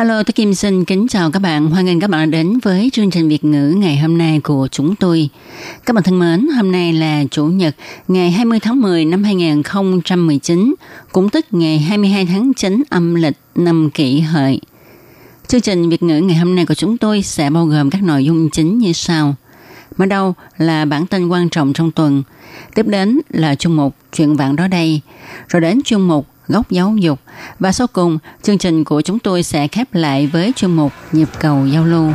[0.00, 1.70] Hello, tôi Kim xin kính chào các bạn.
[1.70, 4.68] Hoan nghênh các bạn đã đến với chương trình Việt ngữ ngày hôm nay của
[4.70, 5.28] chúng tôi.
[5.86, 7.76] Các bạn thân mến, hôm nay là Chủ nhật,
[8.08, 10.74] ngày 20 tháng 10 năm 2019,
[11.12, 14.60] cũng tức ngày 22 tháng 9 âm lịch năm kỷ hợi.
[15.46, 18.24] Chương trình Việt ngữ ngày hôm nay của chúng tôi sẽ bao gồm các nội
[18.24, 19.34] dung chính như sau.
[19.96, 22.22] Mở đầu là bản tin quan trọng trong tuần.
[22.74, 25.00] Tiếp đến là chuyên mục Chuyện vạn đó đây.
[25.48, 27.20] Rồi đến chuyên mục Góc giáo dục.
[27.58, 31.28] Và sau cùng, chương trình của chúng tôi sẽ khép lại với chuyên mục Nhịp
[31.40, 32.12] cầu giao lưu.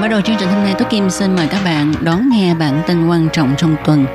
[0.00, 2.82] Mở đầu chương trình hôm nay, Tố Kim xin mời các bạn đón nghe bản
[2.86, 4.06] tin quan trọng trong tuần.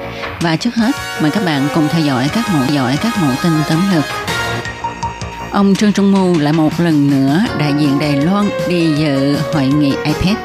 [0.42, 0.92] Và trước hết,
[1.22, 4.04] mời các bạn cùng theo dõi các mẫu dõi các mẫu tin tấm lược.
[5.52, 9.66] Ông Trương Trung Mưu lại một lần nữa đại diện Đài Loan đi dự hội
[9.66, 10.38] nghị IPEC.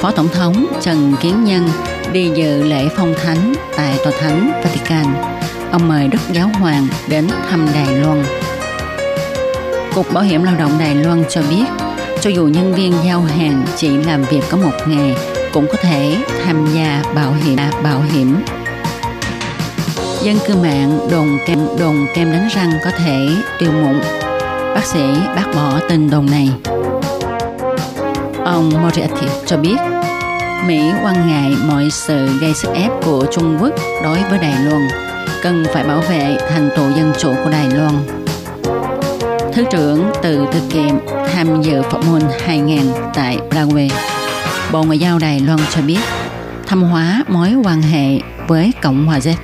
[0.00, 1.68] Phó Tổng thống Trần Kiến Nhân
[2.12, 5.06] đi dự lễ phong thánh tại Tòa Thánh Vatican.
[5.72, 8.24] Ông mời Đức Giáo Hoàng đến thăm Đài Loan.
[9.94, 11.64] Cục Bảo hiểm Lao động Đài Loan cho biết,
[12.20, 15.14] cho dù nhân viên giao hàng chỉ làm việc có một ngày
[15.52, 18.36] cũng có thể tham gia bảo hiểm à, bảo hiểm.
[20.22, 24.00] Dân cư mạng đồn kem đồn kem đánh răng có thể tiêu mụn.
[24.74, 25.02] Bác sĩ
[25.36, 26.50] bác bỏ tin đồn này.
[28.44, 29.76] Ông Moriarty cho biết
[30.64, 34.88] Mỹ quan ngại mọi sự gây sức ép của Trung Quốc đối với Đài Loan,
[35.42, 37.94] cần phải bảo vệ thành tựu dân chủ của Đài Loan.
[39.52, 40.94] Thứ trưởng từ Tư Kiệm
[41.34, 42.80] tham dự phỏng môn 2000
[43.14, 43.88] tại Prague.
[44.72, 46.00] Bộ Ngoại giao Đài Loan cho biết
[46.66, 49.34] thăm hóa mối quan hệ với Cộng hòa Z.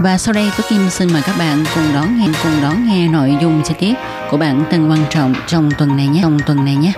[0.00, 3.08] Và sau đây, tôi Kim xin mời các bạn cùng đón nghe cùng đón nghe
[3.08, 3.94] nội dung chi tiết
[4.30, 6.20] của bản tin quan trọng trong tuần này nhé.
[6.22, 6.92] Trong tuần này nhé.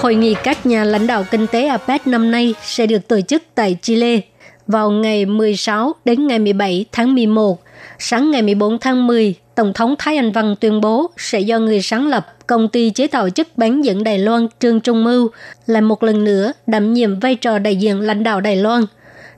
[0.00, 3.42] Hội nghị các nhà lãnh đạo kinh tế APEC năm nay sẽ được tổ chức
[3.54, 4.20] tại Chile
[4.66, 7.62] vào ngày 16 đến ngày 17 tháng 11.
[7.98, 11.82] Sáng ngày 14 tháng 10, Tổng thống Thái Anh Văn tuyên bố sẽ do người
[11.82, 15.30] sáng lập công ty chế tạo chất bán dẫn Đài Loan Trương Trung Mưu
[15.66, 18.84] lại một lần nữa đảm nhiệm vai trò đại diện lãnh đạo Đài Loan.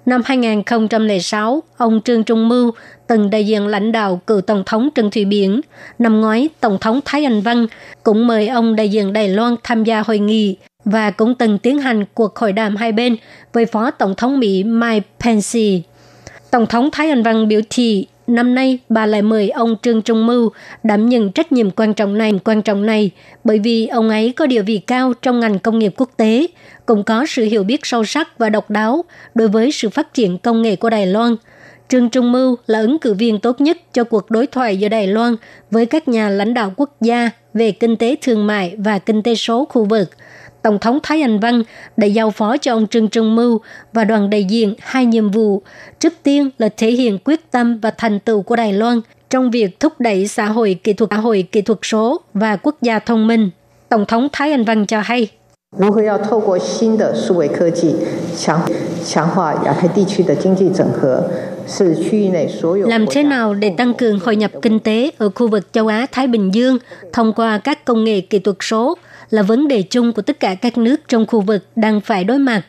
[0.06, 2.72] Năm 2006, ông Trương Trung Mưu
[3.08, 5.60] từng đại diện lãnh đạo cựu Tổng thống Trần Thủy Biển.
[5.98, 7.66] Năm ngoái, Tổng thống Thái Anh Văn
[8.02, 11.78] cũng mời ông đại diện Đài Loan tham gia hội nghị và cũng từng tiến
[11.78, 13.16] hành cuộc hội đàm hai bên
[13.52, 15.88] với Phó Tổng thống Mỹ Mike Pence.
[16.50, 20.26] Tổng thống Thái Anh Văn biểu thị năm nay bà lại mời ông Trương Trung
[20.26, 20.50] Mưu
[20.82, 23.10] đảm nhận trách nhiệm quan trọng này quan trọng này
[23.44, 26.46] bởi vì ông ấy có địa vị cao trong ngành công nghiệp quốc tế,
[26.86, 29.04] cũng có sự hiểu biết sâu sắc và độc đáo
[29.34, 31.36] đối với sự phát triển công nghệ của Đài Loan.
[31.88, 35.06] Trương Trung Mưu là ứng cử viên tốt nhất cho cuộc đối thoại giữa Đài
[35.06, 35.36] Loan
[35.70, 39.34] với các nhà lãnh đạo quốc gia về kinh tế thương mại và kinh tế
[39.34, 40.10] số khu vực.
[40.62, 41.62] Tổng thống Thái Anh Văn
[41.96, 43.60] đã giao phó cho ông Trương Trung Mưu
[43.92, 45.62] và đoàn đại diện hai nhiệm vụ.
[45.98, 49.00] Trước tiên là thể hiện quyết tâm và thành tựu của Đài Loan
[49.30, 52.76] trong việc thúc đẩy xã hội kỹ thuật, xã hội kỹ thuật số và quốc
[52.82, 53.50] gia thông minh.
[53.88, 55.28] Tổng thống Thái Anh Văn cho hay.
[55.77, 57.95] 如何要透过新的数位科技
[58.37, 58.61] 强
[59.03, 61.23] 强化亚太地区的经济整合，
[61.67, 66.05] 是区域内所有 Làm thế nào để tăng cường hội nhập kinh tế ở khu vực châu Á
[66.11, 66.77] Thái Bình Dương
[67.13, 68.97] thông qua các công nghệ kỹ thuật số
[69.29, 72.37] là vấn đề chung của tất cả các nước trong khu vực đang phải đối
[72.37, 72.61] mặt.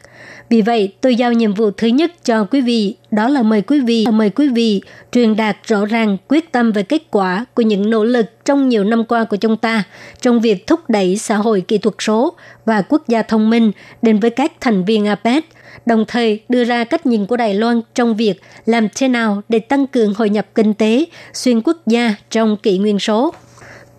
[0.50, 3.80] vì vậy, tôi giao nhiệm vụ thứ nhất cho quý vị, đó là mời quý
[3.80, 7.90] vị, mời quý vị truyền đạt rõ ràng quyết tâm về kết quả của những
[7.90, 9.84] nỗ lực trong nhiều năm qua của chúng ta
[10.22, 12.34] trong việc thúc đẩy xã hội kỹ thuật số
[12.66, 13.72] và quốc gia thông minh
[14.02, 15.46] đến với các thành viên APEC,
[15.86, 19.60] đồng thời đưa ra cách nhìn của Đài Loan trong việc làm thế nào để
[19.60, 23.34] tăng cường hội nhập kinh tế xuyên quốc gia trong kỷ nguyên số.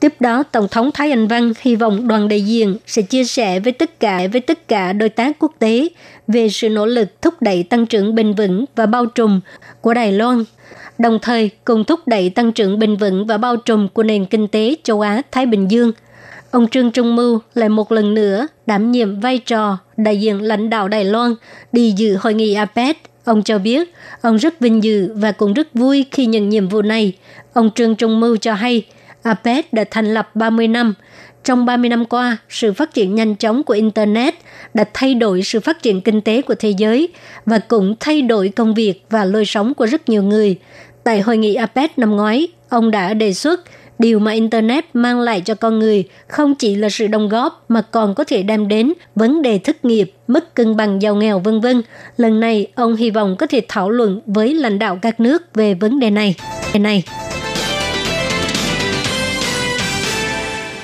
[0.01, 3.61] Tiếp đó, Tổng thống Thái Anh Văn hy vọng đoàn đại diện sẽ chia sẻ
[3.61, 5.89] với tất cả với tất cả đối tác quốc tế
[6.29, 9.41] về sự nỗ lực thúc đẩy tăng trưởng bền vững và bao trùm
[9.81, 10.45] của Đài Loan,
[10.99, 14.49] đồng thời cùng thúc đẩy tăng trưởng bền vững và bao trùm của nền kinh
[14.49, 15.93] tế châu Á Thái Bình Dương.
[16.51, 20.71] Ông Trương Trung Mưu lại một lần nữa đảm nhiệm vai trò đại diện lãnh
[20.71, 21.35] đạo Đài Loan
[21.73, 22.97] đi dự hội nghị APEC.
[23.25, 26.83] Ông cho biết ông rất vinh dự và cũng rất vui khi nhận nhiệm vụ
[26.83, 27.13] này.
[27.53, 28.85] Ông Trương Trung Mưu cho hay
[29.23, 30.95] APEC đã thành lập 30 năm.
[31.45, 34.35] Trong 30 năm qua, sự phát triển nhanh chóng của Internet
[34.75, 37.09] đã thay đổi sự phát triển kinh tế của thế giới
[37.47, 40.57] và cũng thay đổi công việc và lối sống của rất nhiều người.
[41.05, 43.61] Tại hội nghị APEC năm ngoái, ông đã đề xuất
[44.01, 47.83] điều mà Internet mang lại cho con người không chỉ là sự đồng góp mà
[47.83, 51.61] còn có thể đem đến vấn đề thất nghiệp, mức cân bằng giàu nghèo vân
[51.61, 51.83] vân.
[52.17, 55.75] Lần này, ông hy vọng có thể thảo luận với lãnh đạo các nước về
[55.75, 56.35] vấn đề này.
[56.75, 57.05] này.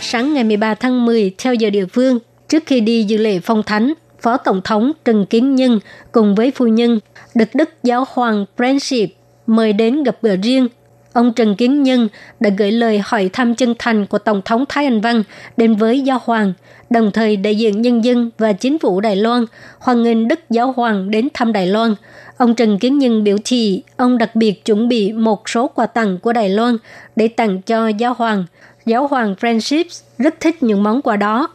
[0.09, 2.19] Sáng ngày 13 tháng 10 theo giờ địa phương,
[2.49, 5.81] trước khi đi dự lễ phong thánh, Phó Tổng thống Trần Kiến Nhân
[6.13, 7.01] cùng với phu nhân
[7.35, 9.07] được Đức Giáo hoàng Friendship
[9.47, 10.69] mời đến gặp gỡ riêng
[11.17, 12.09] ông Trần Kiến Nhân
[12.41, 15.23] đã gửi lời hỏi thăm chân thành của Tổng thống Thái Anh Văn
[15.57, 16.53] đến với Giáo Hoàng,
[16.91, 19.45] đồng thời đại diện nhân dân và chính phủ Đài Loan
[19.79, 21.95] hoan nghênh Đức Giáo Hoàng đến thăm Đài Loan.
[22.37, 26.19] Ông Trần Kiến Nhân biểu thị ông đặc biệt chuẩn bị một số quà tặng
[26.19, 26.77] của Đài Loan
[27.17, 28.45] để tặng cho Giáo Hoàng.
[28.87, 31.49] Giáo Hoàng Francis rất thích những món quà đó.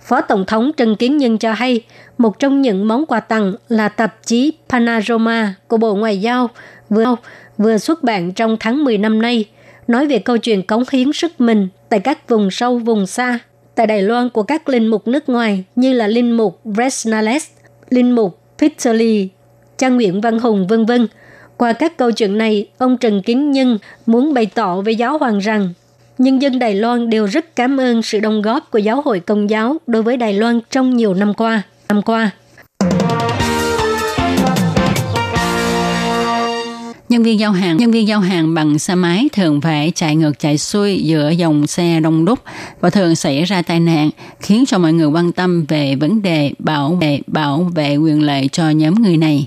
[0.00, 1.82] Phó Tổng thống Trần Kiến Nhân cho hay,
[2.18, 6.50] một trong những món quà tặng là tạp chí Panorama của Bộ Ngoại giao
[6.90, 7.16] vừa
[7.58, 9.44] vừa xuất bản trong tháng 10 năm nay,
[9.88, 13.38] nói về câu chuyện cống hiến sức mình tại các vùng sâu, vùng xa,
[13.74, 17.46] tại Đài Loan của các linh mục nước ngoài như là linh mục Bresnales,
[17.90, 19.26] linh mục Peter Lee,
[19.78, 21.06] Trang Nguyễn Văn Hùng, vân vân.
[21.56, 25.38] Qua các câu chuyện này, ông Trần Kiến Nhân muốn bày tỏ với giáo hoàng
[25.38, 25.72] rằng
[26.18, 29.50] nhân dân Đài Loan đều rất cảm ơn sự đóng góp của giáo hội công
[29.50, 31.62] giáo đối với Đài Loan trong nhiều năm qua.
[31.88, 32.30] Năm qua.
[37.08, 40.38] Nhân viên giao hàng, nhân viên giao hàng bằng xe máy thường phải chạy ngược
[40.38, 42.38] chạy xuôi giữa dòng xe đông đúc
[42.80, 44.10] và thường xảy ra tai nạn,
[44.40, 48.48] khiến cho mọi người quan tâm về vấn đề bảo vệ bảo vệ quyền lợi
[48.52, 49.46] cho nhóm người này.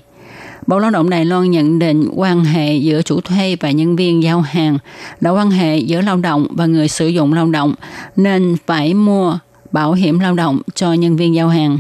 [0.67, 4.23] Bộ Lao động Đài Loan nhận định quan hệ giữa chủ thuê và nhân viên
[4.23, 4.77] giao hàng
[5.21, 7.75] là quan hệ giữa lao động và người sử dụng lao động,
[8.15, 9.39] nên phải mua
[9.71, 11.79] bảo hiểm lao động cho nhân viên giao hàng.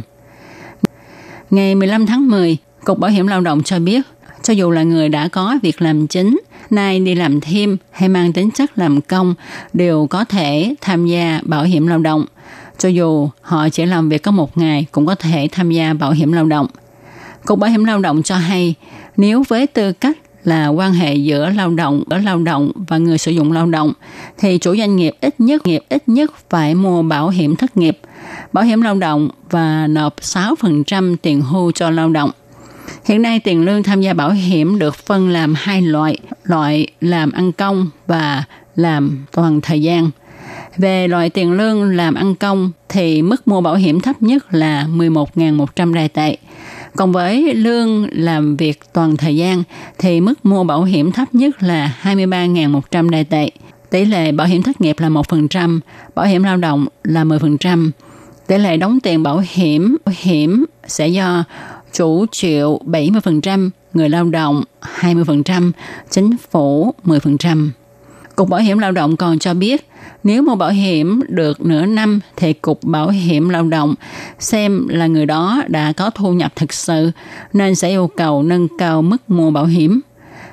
[1.49, 4.01] Ngày 15 tháng 10, Cục Bảo hiểm Lao động cho biết
[4.43, 6.39] cho dù là người đã có việc làm chính,
[6.69, 9.35] nay đi làm thêm hay mang tính chất làm công
[9.73, 12.25] đều có thể tham gia bảo hiểm lao động.
[12.77, 16.11] Cho dù họ chỉ làm việc có một ngày cũng có thể tham gia bảo
[16.11, 16.67] hiểm lao động.
[17.45, 18.75] Cục Bảo hiểm lao động cho hay,
[19.17, 23.17] nếu với tư cách là quan hệ giữa lao động ở lao động và người
[23.17, 23.93] sử dụng lao động
[24.37, 27.99] thì chủ doanh nghiệp ít nhất nghiệp ít nhất phải mua bảo hiểm thất nghiệp,
[28.53, 32.31] bảo hiểm lao động và nộp 6% tiền hưu cho lao động.
[33.05, 37.31] Hiện nay tiền lương tham gia bảo hiểm được phân làm hai loại, loại làm
[37.31, 38.43] ăn công và
[38.75, 40.09] làm toàn thời gian.
[40.77, 44.87] Về loại tiền lương làm ăn công thì mức mua bảo hiểm thấp nhất là
[44.95, 46.37] 11.100 đài tệ.
[46.95, 49.63] Còn với lương làm việc toàn thời gian
[49.97, 53.49] thì mức mua bảo hiểm thấp nhất là 23.100 đài tệ.
[53.89, 55.79] Tỷ lệ bảo hiểm thất nghiệp là 1%,
[56.15, 57.89] bảo hiểm lao động là 10%.
[58.47, 61.43] Tỷ lệ đóng tiền bảo hiểm bảo hiểm sẽ do
[61.93, 64.63] chủ chịu 70%, người lao động
[65.01, 65.71] 20%,
[66.11, 67.69] chính phủ 10%.
[68.35, 69.89] Cục Bảo hiểm Lao động còn cho biết,
[70.23, 73.95] nếu mua bảo hiểm được nửa năm thì Cục Bảo hiểm Lao động
[74.39, 77.11] xem là người đó đã có thu nhập thực sự
[77.53, 80.01] nên sẽ yêu cầu nâng cao mức mua bảo hiểm.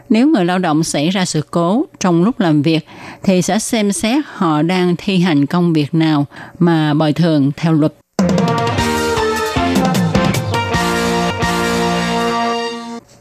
[0.09, 2.87] Nếu người lao động xảy ra sự cố trong lúc làm việc
[3.23, 6.27] thì sẽ xem xét họ đang thi hành công việc nào
[6.59, 7.95] mà bồi thường theo luật.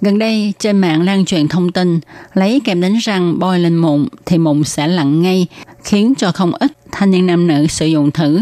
[0.01, 1.99] Gần đây, trên mạng lan truyền thông tin
[2.33, 5.47] lấy kem đánh răng bôi lên mụn thì mụn sẽ lặn ngay,
[5.83, 8.39] khiến cho không ít thanh niên nam nữ sử dụng thử.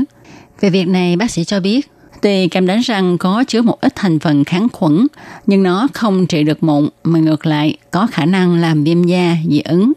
[0.62, 3.94] Về việc này, bác sĩ cho biết, tuy kem đánh răng có chứa một ít
[3.96, 5.08] thành phần kháng khuẩn,
[5.46, 9.38] nhưng nó không trị được mụn, mà ngược lại có khả năng làm viêm da,
[9.50, 9.94] dị ứng.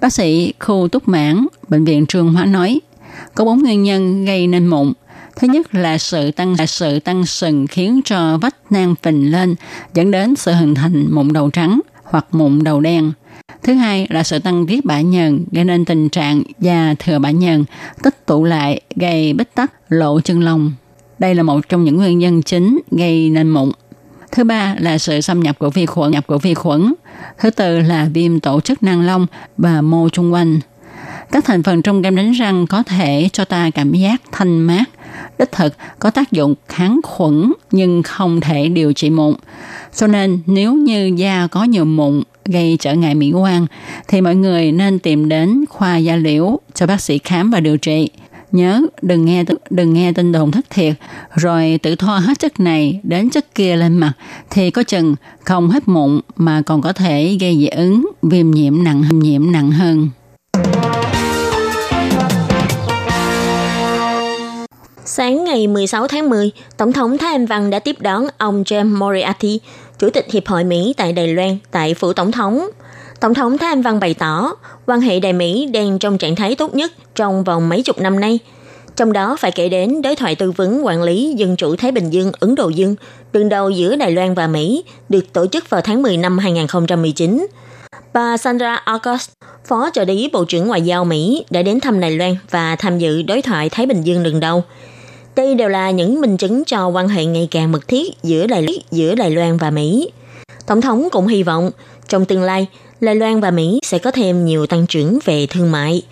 [0.00, 2.80] Bác sĩ khu túc mãn, Bệnh viện Trường Hóa nói,
[3.34, 4.92] có bốn nguyên nhân gây nên mụn.
[5.36, 9.54] Thứ nhất là sự tăng là sự tăng sừng khiến cho vách nang phình lên,
[9.94, 13.12] dẫn đến sự hình thành mụn đầu trắng hoặc mụn đầu đen.
[13.62, 17.30] Thứ hai là sự tăng tiết bã nhờn gây nên tình trạng da thừa bã
[17.30, 17.64] nhờn
[18.02, 20.72] tích tụ lại gây bít tắc lộ chân lông.
[21.18, 23.70] Đây là một trong những nguyên nhân chính gây nên mụn.
[24.32, 26.94] Thứ ba là sự xâm nhập của vi khuẩn, nhập của vi khuẩn.
[27.38, 30.60] Thứ tư là viêm tổ chức năng lông và mô chung quanh.
[31.32, 34.84] Các thành phần trong kem đánh răng có thể cho ta cảm giác thanh mát,
[35.38, 39.34] đích thực có tác dụng kháng khuẩn nhưng không thể điều trị mụn.
[39.94, 43.66] Cho nên nếu như da có nhiều mụn gây trở ngại mỹ quan
[44.08, 47.76] thì mọi người nên tìm đến khoa da liễu cho bác sĩ khám và điều
[47.76, 48.10] trị.
[48.52, 50.94] Nhớ đừng nghe đừng nghe tin đồn thất thiệt
[51.34, 54.12] rồi tự thoa hết chất này đến chất kia lên mặt
[54.50, 58.84] thì có chừng không hết mụn mà còn có thể gây dị ứng, viêm nhiễm
[58.84, 60.08] nặng viêm nhiễm nặng hơn.
[65.14, 68.96] Sáng ngày 16 tháng 10, Tổng thống Thái Anh Văn đã tiếp đón ông James
[68.96, 69.60] Moriarty,
[69.98, 72.68] Chủ tịch Hiệp hội Mỹ tại Đài Loan, tại Phủ Tổng thống.
[73.20, 74.52] Tổng thống Thái Anh Văn bày tỏ,
[74.86, 78.20] quan hệ Đài Mỹ đang trong trạng thái tốt nhất trong vòng mấy chục năm
[78.20, 78.38] nay.
[78.96, 82.10] Trong đó phải kể đến đối thoại tư vấn quản lý dân chủ Thái Bình
[82.10, 82.94] Dương, Ấn Độ Dương,
[83.32, 87.46] đường đầu giữa Đài Loan và Mỹ, được tổ chức vào tháng 10 năm 2019.
[88.12, 89.30] Bà Sandra August,
[89.64, 92.98] Phó trợ lý Bộ trưởng Ngoại giao Mỹ, đã đến thăm Đài Loan và tham
[92.98, 94.64] dự đối thoại Thái Bình Dương lần đầu.
[95.36, 98.66] Đây đều là những minh chứng cho quan hệ ngày càng mật thiết giữa Đài,
[98.90, 100.10] giữa Đài Loan và Mỹ.
[100.66, 101.70] Tổng thống cũng hy vọng
[102.08, 102.66] trong tương lai,
[103.00, 106.02] Đài Loan và Mỹ sẽ có thêm nhiều tăng trưởng về thương mại.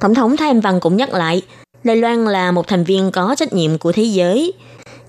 [0.00, 1.42] Tổng thống Thái Anh Văn cũng nhắc lại,
[1.84, 4.52] Đài Loan là một thành viên có trách nhiệm của thế giới.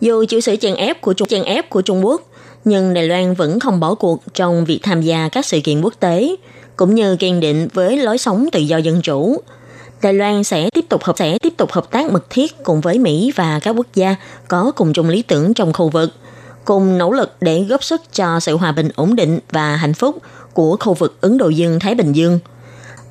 [0.01, 2.21] Dù chịu sự chèn ép của Trung, chèn ép của Trung Quốc,
[2.65, 5.93] nhưng Đài Loan vẫn không bỏ cuộc trong việc tham gia các sự kiện quốc
[5.99, 6.35] tế,
[6.75, 9.41] cũng như kiên định với lối sống tự do dân chủ.
[10.01, 12.99] Đài Loan sẽ tiếp tục hợp sẽ tiếp tục hợp tác mật thiết cùng với
[12.99, 14.15] Mỹ và các quốc gia
[14.47, 16.09] có cùng chung lý tưởng trong khu vực,
[16.65, 20.17] cùng nỗ lực để góp sức cho sự hòa bình ổn định và hạnh phúc
[20.53, 22.39] của khu vực Ấn Độ Dương Thái Bình Dương.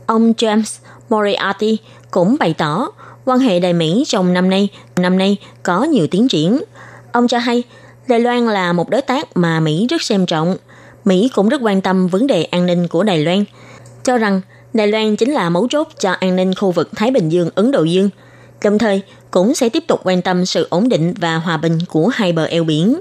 [0.06, 0.78] Ông James
[1.08, 1.78] Moriarty
[2.10, 2.88] cũng bày tỏ
[3.24, 6.62] quan hệ Đài Mỹ trong năm nay năm nay có nhiều tiến triển.
[7.12, 7.62] Ông cho hay
[8.06, 10.56] Đài Loan là một đối tác mà Mỹ rất xem trọng.
[11.04, 13.44] Mỹ cũng rất quan tâm vấn đề an ninh của Đài Loan,
[14.04, 14.40] cho rằng
[14.74, 17.70] Đài Loan chính là mấu chốt cho an ninh khu vực Thái Bình Dương, Ấn
[17.70, 18.10] Độ Dương,
[18.64, 22.08] đồng thời cũng sẽ tiếp tục quan tâm sự ổn định và hòa bình của
[22.08, 23.00] hai bờ eo biển.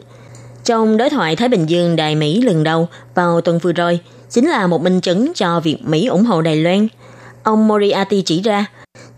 [0.65, 4.49] Trong đối thoại Thái Bình Dương Đài Mỹ lần đầu vào tuần vừa rồi, chính
[4.49, 6.87] là một minh chứng cho việc Mỹ ủng hộ Đài Loan.
[7.43, 8.65] Ông Moriarty chỉ ra,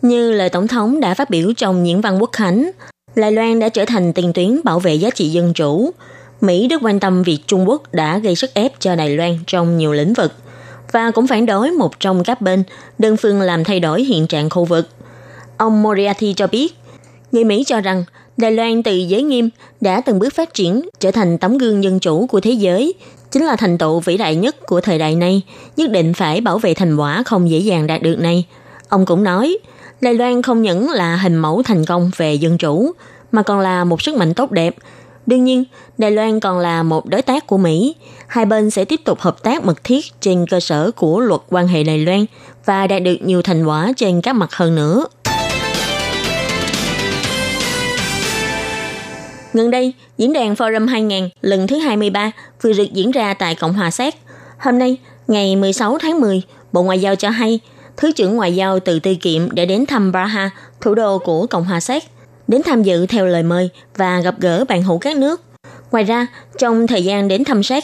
[0.01, 2.71] như lời Tổng thống đã phát biểu trong những văn quốc khánh,
[3.15, 5.91] Đài Loan đã trở thành tiền tuyến bảo vệ giá trị dân chủ.
[6.41, 9.77] Mỹ rất quan tâm việc Trung Quốc đã gây sức ép cho Đài Loan trong
[9.77, 10.33] nhiều lĩnh vực
[10.91, 12.63] và cũng phản đối một trong các bên
[12.97, 14.87] đơn phương làm thay đổi hiện trạng khu vực.
[15.57, 16.75] Ông Moriarty cho biết,
[17.31, 18.03] người Mỹ cho rằng
[18.37, 19.49] Đài Loan từ giới nghiêm
[19.81, 22.93] đã từng bước phát triển trở thành tấm gương dân chủ của thế giới,
[23.31, 25.41] chính là thành tựu vĩ đại nhất của thời đại này,
[25.77, 28.45] nhất định phải bảo vệ thành quả không dễ dàng đạt được này.
[28.89, 29.57] Ông cũng nói,
[30.01, 32.91] Đài Loan không những là hình mẫu thành công về dân chủ,
[33.31, 34.75] mà còn là một sức mạnh tốt đẹp.
[35.25, 35.63] Đương nhiên,
[35.97, 37.95] Đài Loan còn là một đối tác của Mỹ.
[38.29, 41.67] Hai bên sẽ tiếp tục hợp tác mật thiết trên cơ sở của luật quan
[41.67, 42.25] hệ Đài Loan
[42.65, 45.05] và đạt được nhiều thành quả trên các mặt hơn nữa.
[49.53, 52.31] Gần đây, diễn đàn Forum 2000 lần thứ 23
[52.61, 54.15] vừa được diễn ra tại Cộng hòa Séc.
[54.59, 57.59] Hôm nay, ngày 16 tháng 10, Bộ Ngoại giao cho hay
[57.97, 60.49] Thứ trưởng Ngoại giao từ Tư Kiệm đã đến thăm Praha,
[60.81, 62.03] thủ đô của Cộng hòa Séc,
[62.47, 65.41] đến tham dự theo lời mời và gặp gỡ bạn hữu các nước.
[65.91, 67.83] Ngoài ra, trong thời gian đến thăm Séc,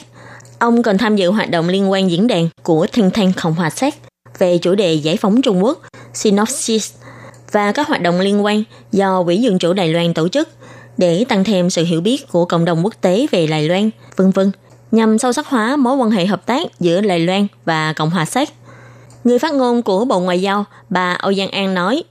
[0.59, 3.69] ông còn tham dự hoạt động liên quan diễn đàn của Thanh Thanh Cộng hòa
[3.69, 3.93] Séc
[4.39, 5.81] về chủ đề giải phóng Trung Quốc,
[6.13, 6.93] Synopsis,
[7.51, 10.49] và các hoạt động liên quan do Quỹ Dân chủ Đài Loan tổ chức
[10.97, 14.31] để tăng thêm sự hiểu biết của cộng đồng quốc tế về Đài Loan, vân
[14.31, 14.51] vân,
[14.91, 18.25] nhằm sâu sắc hóa mối quan hệ hợp tác giữa Đài Loan và Cộng hòa
[18.25, 18.49] Séc.
[19.23, 22.03] Người phát ngôn của Bộ Ngoại giao, bà Âu Giang An nói,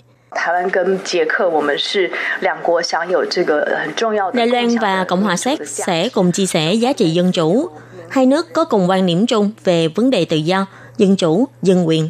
[4.34, 7.68] Đài Loan và Cộng hòa Séc sẽ cùng chia sẻ giá trị dân chủ.
[8.08, 10.66] Hai nước có cùng quan điểm chung về vấn đề tự do,
[10.98, 12.08] dân chủ, dân quyền.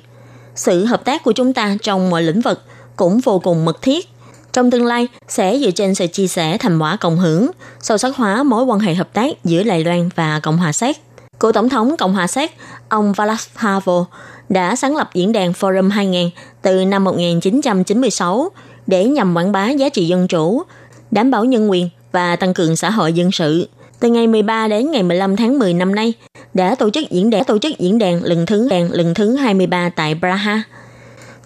[0.54, 2.62] Sự hợp tác của chúng ta trong mọi lĩnh vực
[2.96, 4.08] cũng vô cùng mật thiết.
[4.52, 8.16] Trong tương lai, sẽ dựa trên sự chia sẻ thành quả cộng hưởng, sâu sắc
[8.16, 10.96] hóa mối quan hệ hợp tác giữa Đài Loan và Cộng hòa Séc.
[11.40, 12.50] Cựu Tổng thống Cộng hòa Séc,
[12.88, 14.02] ông Václav Havel,
[14.48, 16.30] đã sáng lập diễn đàn Forum 2000
[16.62, 18.50] từ năm 1996
[18.86, 20.62] để nhằm quảng bá giá trị dân chủ,
[21.10, 23.68] đảm bảo nhân quyền và tăng cường xã hội dân sự.
[24.04, 26.12] Từ ngày 13 đến ngày 15 tháng 10 năm nay,
[26.54, 29.88] đã tổ chức diễn đàn tổ chức diễn đàn lần thứ đàn lần thứ 23
[29.88, 30.62] tại Praha.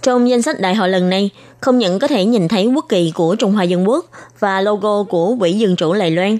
[0.03, 3.13] Trong danh sách đại hội lần này, không những có thể nhìn thấy quốc kỳ
[3.15, 4.07] của Trung Hoa Dân Quốc
[4.41, 6.39] và logo của Quỹ Dân chủ Lài Loan,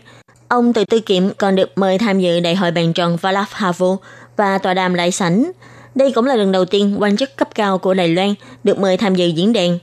[0.49, 3.97] ông Từ Tư Kiệm còn được mời tham dự đại hội bàn tròn Václav Havu
[4.37, 5.53] và tòa đàm đại sảnh
[5.95, 8.35] đây cũng là lần đầu tiên quan chức cấp cao của Đài Loan
[8.65, 9.79] được mời tham dự diễn đàn.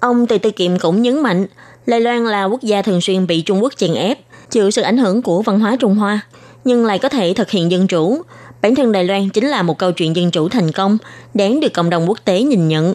[0.00, 1.46] Ông Từ Tư Kiệm cũng nhấn mạnh,
[1.86, 4.18] Đài Loan là quốc gia thường xuyên bị Trung Quốc chèn ép,
[4.50, 6.20] chịu sự ảnh hưởng của văn hóa Trung Hoa,
[6.64, 8.22] nhưng lại có thể thực hiện dân chủ.
[8.62, 10.98] Bản thân Đài Loan chính là một câu chuyện dân chủ thành công,
[11.34, 12.94] đáng được cộng đồng quốc tế nhìn nhận.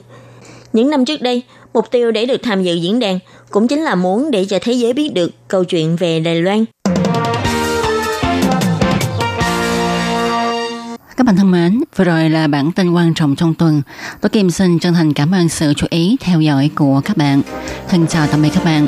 [0.73, 1.41] Những năm trước đây,
[1.73, 3.19] mục tiêu để được tham dự diễn đàn
[3.49, 6.65] cũng chính là muốn để cho thế giới biết được câu chuyện về Đài Loan.
[11.17, 13.81] Các bạn thân mến, vừa rồi là bản tin quan trọng trong tuần.
[14.21, 17.41] Tôi Kim xin chân thành cảm ơn sự chú ý theo dõi của các bạn.
[17.89, 18.87] Thân chào tạm biệt các bạn.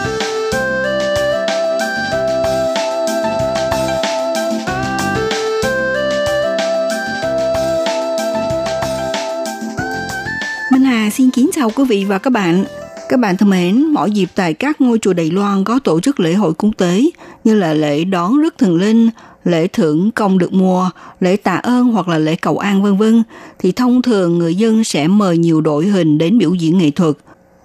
[11.61, 12.65] Chào quý vị và các bạn.
[13.09, 16.19] Các bạn thân mến, mỗi dịp tại các ngôi chùa Đài Loan có tổ chức
[16.19, 17.03] lễ hội cúng tế
[17.43, 19.09] như là lễ đón rước thần linh,
[19.43, 20.89] lễ thưởng công được mùa,
[21.19, 23.23] lễ tạ ơn hoặc là lễ cầu an vân vân
[23.59, 27.15] thì thông thường người dân sẽ mời nhiều đội hình đến biểu diễn nghệ thuật.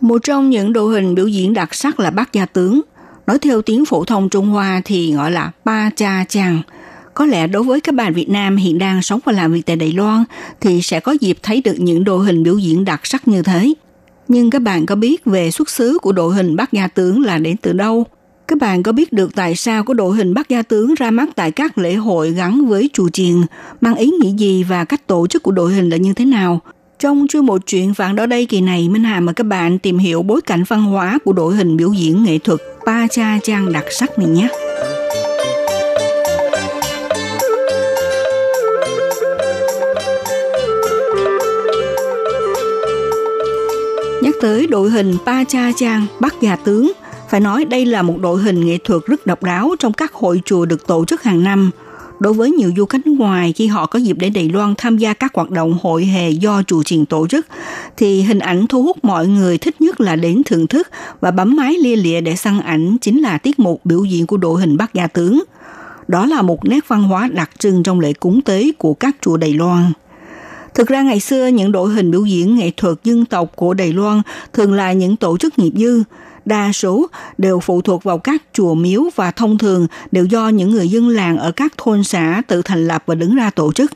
[0.01, 2.81] Một trong những đội hình biểu diễn đặc sắc là bát gia tướng.
[3.27, 6.63] Nói theo tiếng phổ thông Trung Hoa thì gọi là ba cha chàng.
[7.15, 9.77] Có lẽ đối với các bạn Việt Nam hiện đang sống và làm việc tại
[9.77, 10.25] Đài Loan
[10.61, 13.75] thì sẽ có dịp thấy được những đội hình biểu diễn đặc sắc như thế.
[14.29, 17.39] Nhưng các bạn có biết về xuất xứ của đội hình bát gia tướng là
[17.39, 18.07] đến từ đâu?
[18.49, 21.29] Các bạn có biết được tại sao có đội hình bát gia tướng ra mắt
[21.35, 23.35] tại các lễ hội gắn với chùa chiền,
[23.81, 26.61] mang ý nghĩa gì và cách tổ chức của đội hình là như thế nào?
[26.99, 29.99] Trong chuyên một chuyện vạn đó đây kỳ này, Minh Hà mời các bạn tìm
[29.99, 33.73] hiểu bối cảnh văn hóa của đội hình biểu diễn nghệ thuật ba Cha Trang
[33.73, 34.49] đặc sắc này nhé.
[44.41, 46.93] Tới đội hình Pa Cha Chang Bắc Gà Tướng,
[47.29, 50.43] phải nói đây là một đội hình nghệ thuật rất độc đáo trong các hội
[50.45, 51.71] chùa được tổ chức hàng năm.
[52.21, 54.99] Đối với nhiều du khách nước ngoài khi họ có dịp đến Đài Loan tham
[54.99, 57.47] gia các hoạt động hội hè do chùa chiền tổ chức,
[57.97, 60.89] thì hình ảnh thu hút mọi người thích nhất là đến thưởng thức
[61.21, 64.37] và bấm máy lia lịa để săn ảnh chính là tiết mục biểu diễn của
[64.37, 65.43] đội hình Bắc Gia Tướng.
[66.09, 69.37] Đó là một nét văn hóa đặc trưng trong lễ cúng tế của các chùa
[69.37, 69.93] Đài Loan.
[70.77, 73.93] Thực ra ngày xưa những đội hình biểu diễn nghệ thuật dân tộc của Đài
[73.93, 76.03] Loan thường là những tổ chức nghiệp dư,
[76.45, 77.07] đa số
[77.39, 81.09] đều phụ thuộc vào các chùa miếu và thông thường đều do những người dân
[81.09, 83.93] làng ở các thôn xã tự thành lập và đứng ra tổ chức.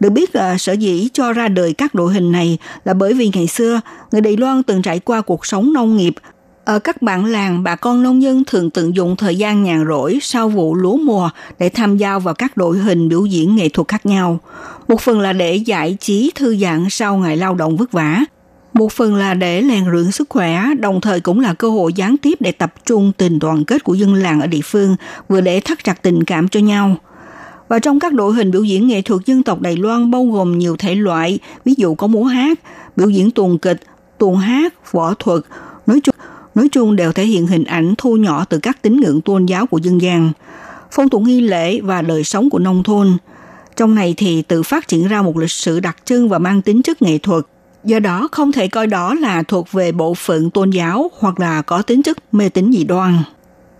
[0.00, 3.30] Được biết là sở dĩ cho ra đời các đội hình này là bởi vì
[3.34, 3.80] ngày xưa
[4.12, 6.14] người Đài Loan từng trải qua cuộc sống nông nghiệp.
[6.64, 10.18] Ở các bản làng, bà con nông dân thường tận dụng thời gian nhàn rỗi
[10.22, 13.88] sau vụ lúa mùa để tham gia vào các đội hình biểu diễn nghệ thuật
[13.88, 14.38] khác nhau.
[14.88, 18.24] Một phần là để giải trí thư giãn sau ngày lao động vất vả.
[18.72, 22.16] Một phần là để rèn luyện sức khỏe, đồng thời cũng là cơ hội gián
[22.16, 24.96] tiếp để tập trung tình đoàn kết của dân làng ở địa phương,
[25.28, 26.96] vừa để thắt chặt tình cảm cho nhau.
[27.68, 30.58] Và trong các đội hình biểu diễn nghệ thuật dân tộc Đài Loan bao gồm
[30.58, 32.58] nhiều thể loại, ví dụ có múa hát,
[32.96, 33.80] biểu diễn tuồng kịch,
[34.18, 35.40] tuồng hát, võ thuật,
[35.86, 36.14] nói chung
[36.54, 39.66] nói chung đều thể hiện hình ảnh thu nhỏ từ các tín ngưỡng tôn giáo
[39.66, 40.32] của dân gian,
[40.92, 43.16] phong tục nghi lễ và đời sống của nông thôn.
[43.76, 46.82] Trong này thì tự phát triển ra một lịch sử đặc trưng và mang tính
[46.82, 47.44] chất nghệ thuật.
[47.84, 51.62] Do đó không thể coi đó là thuộc về bộ phận tôn giáo hoặc là
[51.62, 53.18] có tính chất mê tín dị đoan.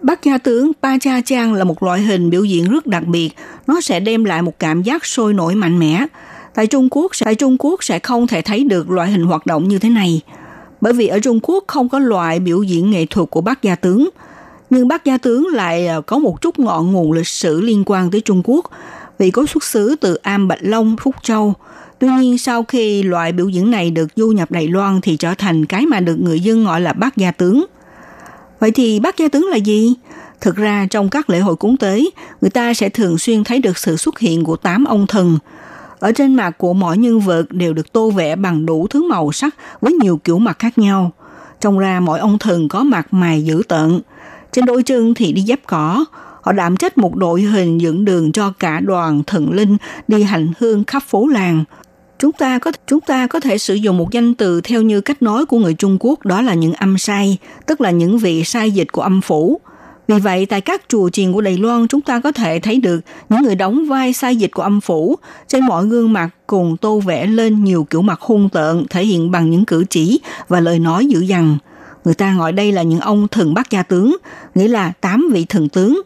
[0.03, 3.31] Bác gia tướng Pa Cha Chang là một loại hình biểu diễn rất đặc biệt,
[3.67, 6.07] nó sẽ đem lại một cảm giác sôi nổi mạnh mẽ.
[6.55, 9.69] Tại Trung Quốc, tại Trung Quốc sẽ không thể thấy được loại hình hoạt động
[9.69, 10.21] như thế này
[10.83, 13.75] bởi vì ở Trung Quốc không có loại biểu diễn nghệ thuật của bác gia
[13.75, 14.09] tướng.
[14.71, 18.11] Nhưng bác gia tướng lại ờ, có một chút ngọn nguồn lịch sử liên quan
[18.11, 18.71] tới Trung Quốc,
[19.19, 21.55] vì có xuất xứ từ Am Bạch Long, Phúc Châu.
[21.99, 25.35] Tuy nhiên sau khi loại biểu diễn này được du nhập Đài Loan thì trở
[25.35, 27.65] thành cái mà được người dân gọi là bác gia tướng.
[28.61, 29.95] Vậy thì bác gia tướng là gì?
[30.41, 32.05] Thực ra trong các lễ hội cúng tế,
[32.41, 35.39] người ta sẽ thường xuyên thấy được sự xuất hiện của tám ông thần.
[36.03, 39.33] Ở trên mặt của mỗi nhân vật đều được tô vẽ bằng đủ thứ màu
[39.33, 41.13] sắc với nhiều kiểu mặt khác nhau.
[41.61, 44.01] Trông ra mỗi ông thần có mặt mày dữ tợn.
[44.53, 46.05] Trên đôi chân thì đi dép cỏ.
[46.43, 49.77] Họ đảm trách một đội hình dẫn đường cho cả đoàn thần linh
[50.09, 51.65] đi hành hương khắp phố làng.
[52.19, 55.23] Chúng ta có chúng ta có thể sử dụng một danh từ theo như cách
[55.23, 58.71] nói của người Trung Quốc đó là những âm sai, tức là những vị sai
[58.71, 59.61] dịch của âm phủ.
[60.09, 63.01] Vì vậy, tại các chùa chiền của Đài Loan, chúng ta có thể thấy được
[63.29, 65.17] những người đóng vai sai dịch của âm phủ.
[65.49, 69.31] Trên mọi gương mặt cùng tô vẽ lên nhiều kiểu mặt hung tợn, thể hiện
[69.31, 71.59] bằng những cử chỉ và lời nói dữ dằn.
[72.05, 74.17] Người ta gọi đây là những ông thần bát gia tướng,
[74.55, 76.03] nghĩa là tám vị thần tướng.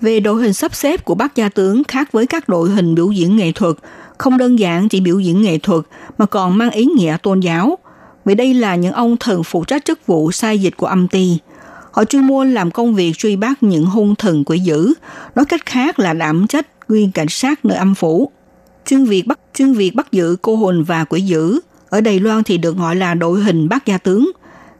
[0.00, 3.10] Về đội hình sắp xếp của bát gia tướng khác với các đội hình biểu
[3.10, 3.76] diễn nghệ thuật,
[4.18, 5.80] không đơn giản chỉ biểu diễn nghệ thuật
[6.18, 7.78] mà còn mang ý nghĩa tôn giáo.
[8.24, 11.38] Vì đây là những ông thần phụ trách chức vụ sai dịch của âm ty.
[11.96, 14.94] Họ chuyên môn làm công việc truy bắt những hung thần quỷ dữ,
[15.34, 18.30] nói cách khác là đảm trách nguyên cảnh sát nơi âm phủ.
[18.86, 22.42] Chuyên việc bắt chuyên việc bắt giữ cô hồn và quỷ dữ ở Đài Loan
[22.42, 24.30] thì được gọi là đội hình bát gia tướng.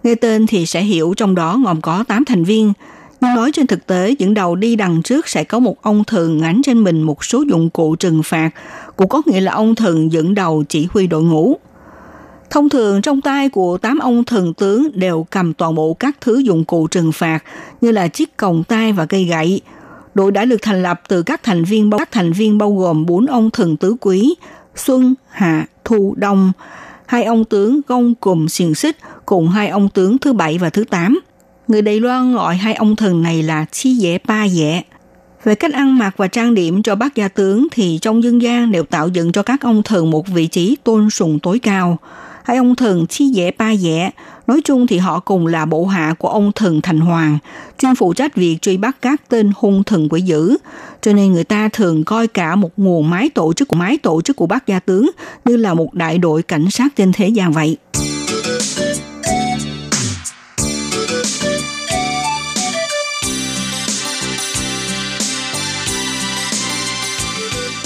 [0.03, 2.73] Nghe tên thì sẽ hiểu trong đó gồm có 8 thành viên,
[3.21, 6.41] nhưng nói trên thực tế dẫn đầu đi đằng trước sẽ có một ông thần
[6.41, 8.51] gánh trên mình một số dụng cụ trừng phạt,
[8.97, 11.57] cũng có nghĩa là ông thần dẫn đầu chỉ huy đội ngũ.
[12.51, 16.39] Thông thường trong tay của tám ông thần tướng đều cầm toàn bộ các thứ
[16.39, 17.39] dụng cụ trừng phạt
[17.81, 19.61] như là chiếc còng tay và cây gậy.
[20.15, 23.07] Đội đã được thành lập từ các thành viên bao các thành viên bao gồm
[23.07, 24.35] bốn ông thần tứ quý
[24.75, 26.53] Xuân, Hạ, Thu, Đông,
[27.07, 30.85] hai ông tướng Gông cùng xiềng xích cùng hai ông tướng thứ bảy và thứ
[30.85, 31.21] tám.
[31.69, 34.83] Người Đài Loan gọi hai ông thần này là chi dễ ba dễ.
[35.45, 38.73] Về cách ăn mặc và trang điểm cho bác gia tướng thì trong dân gian
[38.73, 41.99] đều tạo dựng cho các ông thần một vị trí tôn sùng tối cao–
[42.47, 44.11] hai ông thần chi dễ ba dễ
[44.47, 47.39] Nói chung thì họ cùng là bộ hạ của ông thần Thành Hoàng,
[47.79, 50.57] chuyên phụ trách việc truy bắt các tên hung thần quỷ dữ.
[51.03, 54.23] Cho nên người ta thường coi cả một nguồn máy tổ chức của máy tổ
[54.23, 55.11] chức của bác gia tướng
[55.45, 57.77] như là một đại đội cảnh sát trên thế gian vậy.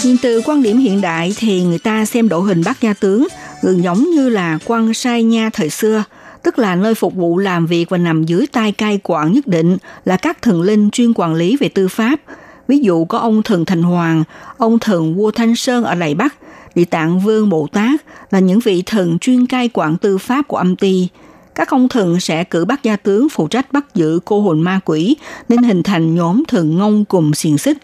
[0.04, 3.26] Nhìn từ quan điểm hiện đại thì người ta xem đội hình bác gia tướng
[3.62, 6.04] gần giống như là quan sai nha thời xưa,
[6.42, 9.76] tức là nơi phục vụ làm việc và nằm dưới tay cai quản nhất định
[10.04, 12.20] là các thần linh chuyên quản lý về tư pháp.
[12.68, 14.24] Ví dụ có ông thần Thành Hoàng,
[14.56, 16.34] ông thần vua Thanh Sơn ở Đài Bắc,
[16.74, 20.56] Địa Tạng Vương Bồ Tát là những vị thần chuyên cai quản tư pháp của
[20.56, 21.08] âm ty.
[21.54, 24.80] Các ông thần sẽ cử bác gia tướng phụ trách bắt giữ cô hồn ma
[24.84, 25.16] quỷ
[25.48, 27.78] nên hình thành nhóm thần ngông cùng xiềng xích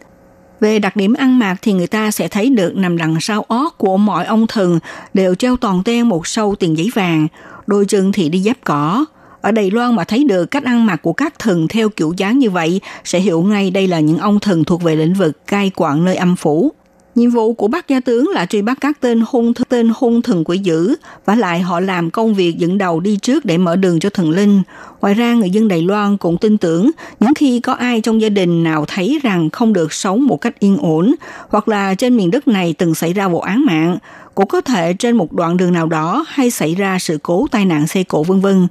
[0.61, 3.79] về đặc điểm ăn mặc thì người ta sẽ thấy được nằm đằng sau ót
[3.79, 4.79] của mọi ông thần
[5.15, 7.27] đều treo toàn ten một sâu tiền giấy vàng,
[7.67, 9.05] đôi chân thì đi dép cỏ.
[9.41, 12.39] Ở Đài Loan mà thấy được cách ăn mặc của các thần theo kiểu dáng
[12.39, 15.71] như vậy sẽ hiểu ngay đây là những ông thần thuộc về lĩnh vực cai
[15.77, 16.73] quản nơi âm phủ.
[17.17, 20.45] Nhiệm vụ của bác gia tướng là truy bắt các tên hung tên hung thần
[20.45, 24.01] quỷ dữ và lại họ làm công việc dẫn đầu đi trước để mở đường
[24.01, 24.63] cho thần linh.
[25.01, 28.29] Ngoài ra người dân Đài Loan cũng tin tưởng những khi có ai trong gia
[28.29, 31.15] đình nào thấy rằng không được sống một cách yên ổn
[31.49, 33.99] hoặc là trên miền đất này từng xảy ra vụ án mạng,
[34.35, 37.65] cũng có thể trên một đoạn đường nào đó hay xảy ra sự cố tai
[37.65, 38.69] nạn xe cộ vân vân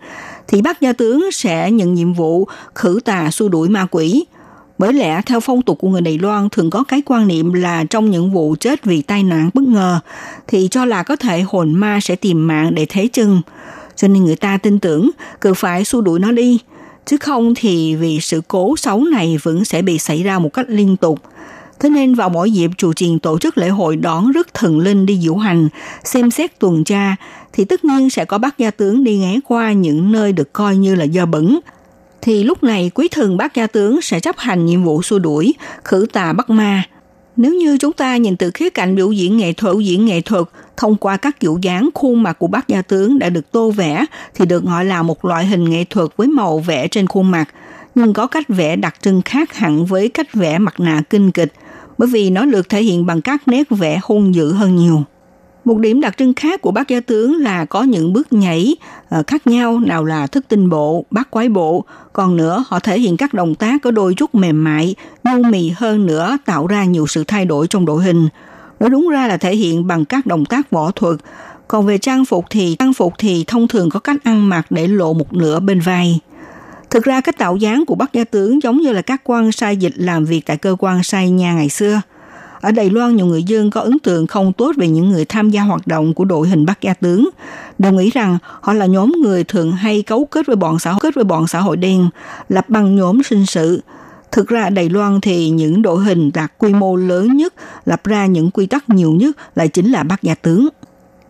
[0.47, 4.25] thì bác gia tướng sẽ nhận nhiệm vụ khử tà xua đuổi ma quỷ
[4.77, 7.83] bởi lẽ theo phong tục của người Đài Loan thường có cái quan niệm là
[7.83, 9.99] trong những vụ chết vì tai nạn bất ngờ
[10.47, 13.41] thì cho là có thể hồn ma sẽ tìm mạng để thế chân.
[13.95, 15.11] Cho nên người ta tin tưởng
[15.41, 16.59] cứ phải xua đuổi nó đi.
[17.05, 20.65] Chứ không thì vì sự cố xấu này vẫn sẽ bị xảy ra một cách
[20.69, 21.19] liên tục.
[21.79, 25.05] Thế nên vào mỗi dịp chủ chiền tổ chức lễ hội đón rước thần linh
[25.05, 25.69] đi diễu hành,
[26.03, 27.15] xem xét tuần tra,
[27.53, 30.77] thì tất nhiên sẽ có bác gia tướng đi ghé qua những nơi được coi
[30.77, 31.59] như là do bẩn,
[32.25, 35.53] thì lúc này quý thần bác gia tướng sẽ chấp hành nhiệm vụ xua đuổi,
[35.83, 36.83] khử tà bắt ma.
[37.35, 40.45] Nếu như chúng ta nhìn từ khía cạnh biểu diễn nghệ thuật, diễn nghệ thuật
[40.77, 44.05] thông qua các kiểu dáng khuôn mặt của bác gia tướng đã được tô vẽ
[44.35, 47.45] thì được gọi là một loại hình nghệ thuật với màu vẽ trên khuôn mặt,
[47.95, 51.53] nhưng có cách vẽ đặc trưng khác hẳn với cách vẽ mặt nạ kinh kịch,
[51.97, 55.03] bởi vì nó được thể hiện bằng các nét vẽ hung dữ hơn nhiều.
[55.65, 58.75] Một điểm đặc trưng khác của bác gia tướng là có những bước nhảy
[59.09, 62.99] ờ, khác nhau, nào là thức tinh bộ, bát quái bộ, còn nữa họ thể
[62.99, 66.85] hiện các động tác có đôi chút mềm mại, nhu mì hơn nữa tạo ra
[66.85, 68.29] nhiều sự thay đổi trong đội hình.
[68.79, 71.15] Nói đúng ra là thể hiện bằng các động tác võ thuật,
[71.67, 74.87] còn về trang phục thì trang phục thì thông thường có cách ăn mặc để
[74.87, 76.19] lộ một nửa bên vai.
[76.89, 79.77] Thực ra cách tạo dáng của bác gia tướng giống như là các quan sai
[79.77, 82.01] dịch làm việc tại cơ quan sai nhà ngày xưa–
[82.65, 85.49] ở Đài Loan, nhiều người dân có ấn tượng không tốt về những người tham
[85.49, 87.29] gia hoạt động của đội hình Bắc Gia tướng,
[87.79, 90.99] đồng ý rằng họ là nhóm người thường hay cấu kết với bọn xã hội,
[91.01, 92.09] kết với bọn xã hội đen,
[92.49, 93.81] lập băng nhóm sinh sự.
[94.31, 97.53] Thực ra Đài Loan thì những đội hình đạt quy mô lớn nhất,
[97.85, 100.67] lập ra những quy tắc nhiều nhất lại chính là bác gia tướng.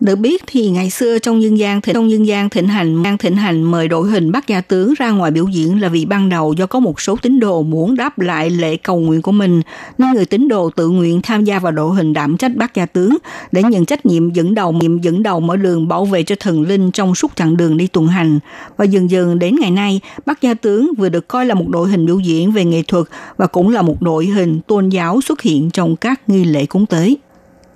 [0.00, 3.18] Được biết thì ngày xưa trong dân gian thịnh, trong dân gian thịnh hành đang
[3.18, 6.28] thịnh hành mời đội hình bắt gia tướng ra ngoài biểu diễn là vì ban
[6.28, 9.62] đầu do có một số tín đồ muốn đáp lại lễ cầu nguyện của mình
[9.98, 12.86] nên người tín đồ tự nguyện tham gia vào đội hình đảm trách bắt gia
[12.86, 13.16] tướng
[13.52, 16.62] để nhận trách nhiệm dẫn đầu, nhiệm dẫn đầu mở đường bảo vệ cho thần
[16.62, 18.38] linh trong suốt chặng đường đi tuần hành
[18.76, 21.88] và dần dần đến ngày nay, bắt gia tướng vừa được coi là một đội
[21.88, 23.04] hình biểu diễn về nghệ thuật
[23.36, 26.86] và cũng là một đội hình tôn giáo xuất hiện trong các nghi lễ cúng
[26.86, 27.14] tế.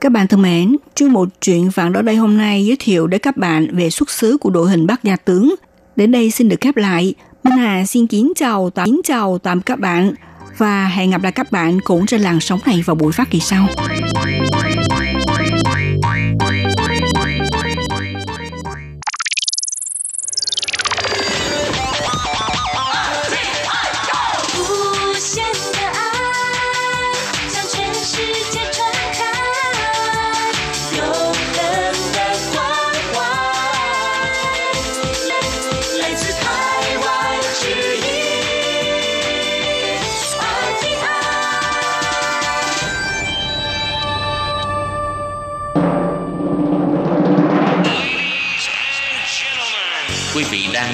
[0.01, 3.21] Các bạn thân mến, chuyên một chuyện vạn đó đây hôm nay giới thiệu đến
[3.21, 5.55] các bạn về xuất xứ của đội hình Bắc Gia Tướng.
[5.97, 7.15] Đến đây xin được khép lại.
[7.45, 10.15] Minh Hà xin kính chào, tạm kính chào tạm các bạn
[10.59, 13.41] và hẹn gặp lại các bạn cũng trên làn sóng này vào buổi phát kỳ
[13.41, 13.67] sau.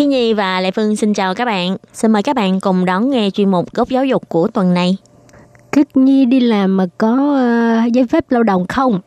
[0.00, 1.76] Khi Nhi và Lệ Phương xin chào các bạn.
[1.92, 4.96] Xin mời các bạn cùng đón nghe chuyên mục góc giáo dục của tuần này.
[5.72, 9.00] Kích Nhi đi làm mà có ờ, giấy phép lao động không?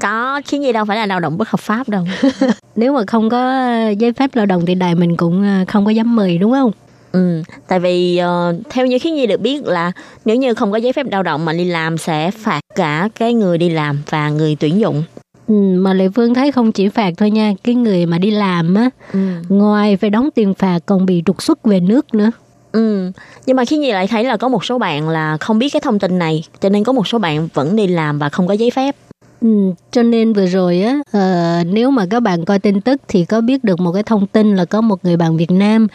[0.00, 2.04] Có, Khi Nhi đâu phải là lao động bất hợp pháp đâu.
[2.76, 5.84] Nếu mà không có ờ, giấy phép lao động thì đài mình cũng ờ, không
[5.84, 6.70] có dám mời đúng không?
[7.12, 9.92] Ừ, tại vì ờ, theo như Khiết Nhi được biết là
[10.24, 13.34] nếu như không có giấy phép lao động mà đi làm sẽ phạt cả cái
[13.34, 15.04] người đi làm và người tuyển dụng.
[15.48, 18.74] Ừ, mà Lệ Phương thấy không chỉ phạt thôi nha, cái người mà đi làm
[18.74, 19.18] á, Ừ.
[19.48, 22.30] ngoài phải đóng tiền phạt còn bị trục xuất về nước nữa.
[22.72, 23.10] Ừ,
[23.46, 25.80] nhưng mà Khiết Nhi lại thấy là có một số bạn là không biết cái
[25.80, 28.54] thông tin này, cho nên có một số bạn vẫn đi làm và không có
[28.54, 28.96] giấy phép.
[29.40, 29.48] Ừ,
[29.90, 33.40] cho nên vừa rồi á, ờ, nếu mà các bạn coi tin tức thì có
[33.40, 35.86] biết được một cái thông tin là có một người bạn Việt Nam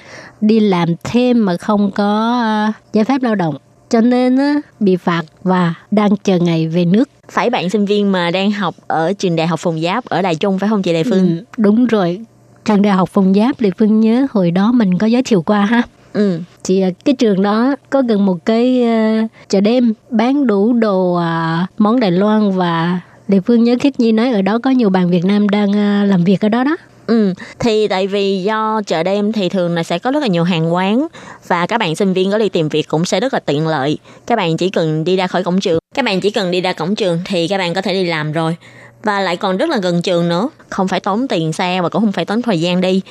[0.42, 3.56] đi làm thêm mà không có ờ, giấy phép lao động.
[3.94, 7.10] Cho nên á, bị phạt và đang chờ ngày về nước.
[7.32, 10.36] Phải bạn sinh viên mà đang học ở trường đại học Phùng Giáp ở Đài
[10.36, 11.38] Trung phải không chị Đại Phương?
[11.38, 12.20] Ừ, đúng rồi.
[12.66, 15.66] Trường đại học Phong Giáp, Lệ Phương nhớ hồi đó mình có giới thiệu qua
[15.66, 15.82] ha.
[16.14, 16.40] Ừ.
[16.64, 21.14] Thì ờ, cái trường đó có gần một cái ờ, chợ đêm bán đủ đồ
[21.14, 24.90] ờ, món Đài Loan và Lệ Phương nhớ Khiết Nhi nói ở đó có nhiều
[24.90, 26.78] bạn Việt Nam đang ờ, làm việc ở đó đó.
[27.08, 30.44] Ừ, thì tại vì do chợ đêm thì thường là sẽ có rất là nhiều
[30.44, 31.08] hàng quán
[31.48, 33.98] và các bạn sinh viên có đi tìm việc cũng sẽ rất là tiện lợi.
[34.28, 36.74] Các bạn chỉ cần đi ra khỏi cổng trường, các bạn chỉ cần đi ra
[36.74, 38.56] cổng trường thì các bạn có thể đi làm rồi.
[39.04, 42.02] Và lại còn rất là gần trường nữa, không phải tốn tiền xe và cũng
[42.02, 43.02] không phải tốn thời gian đi.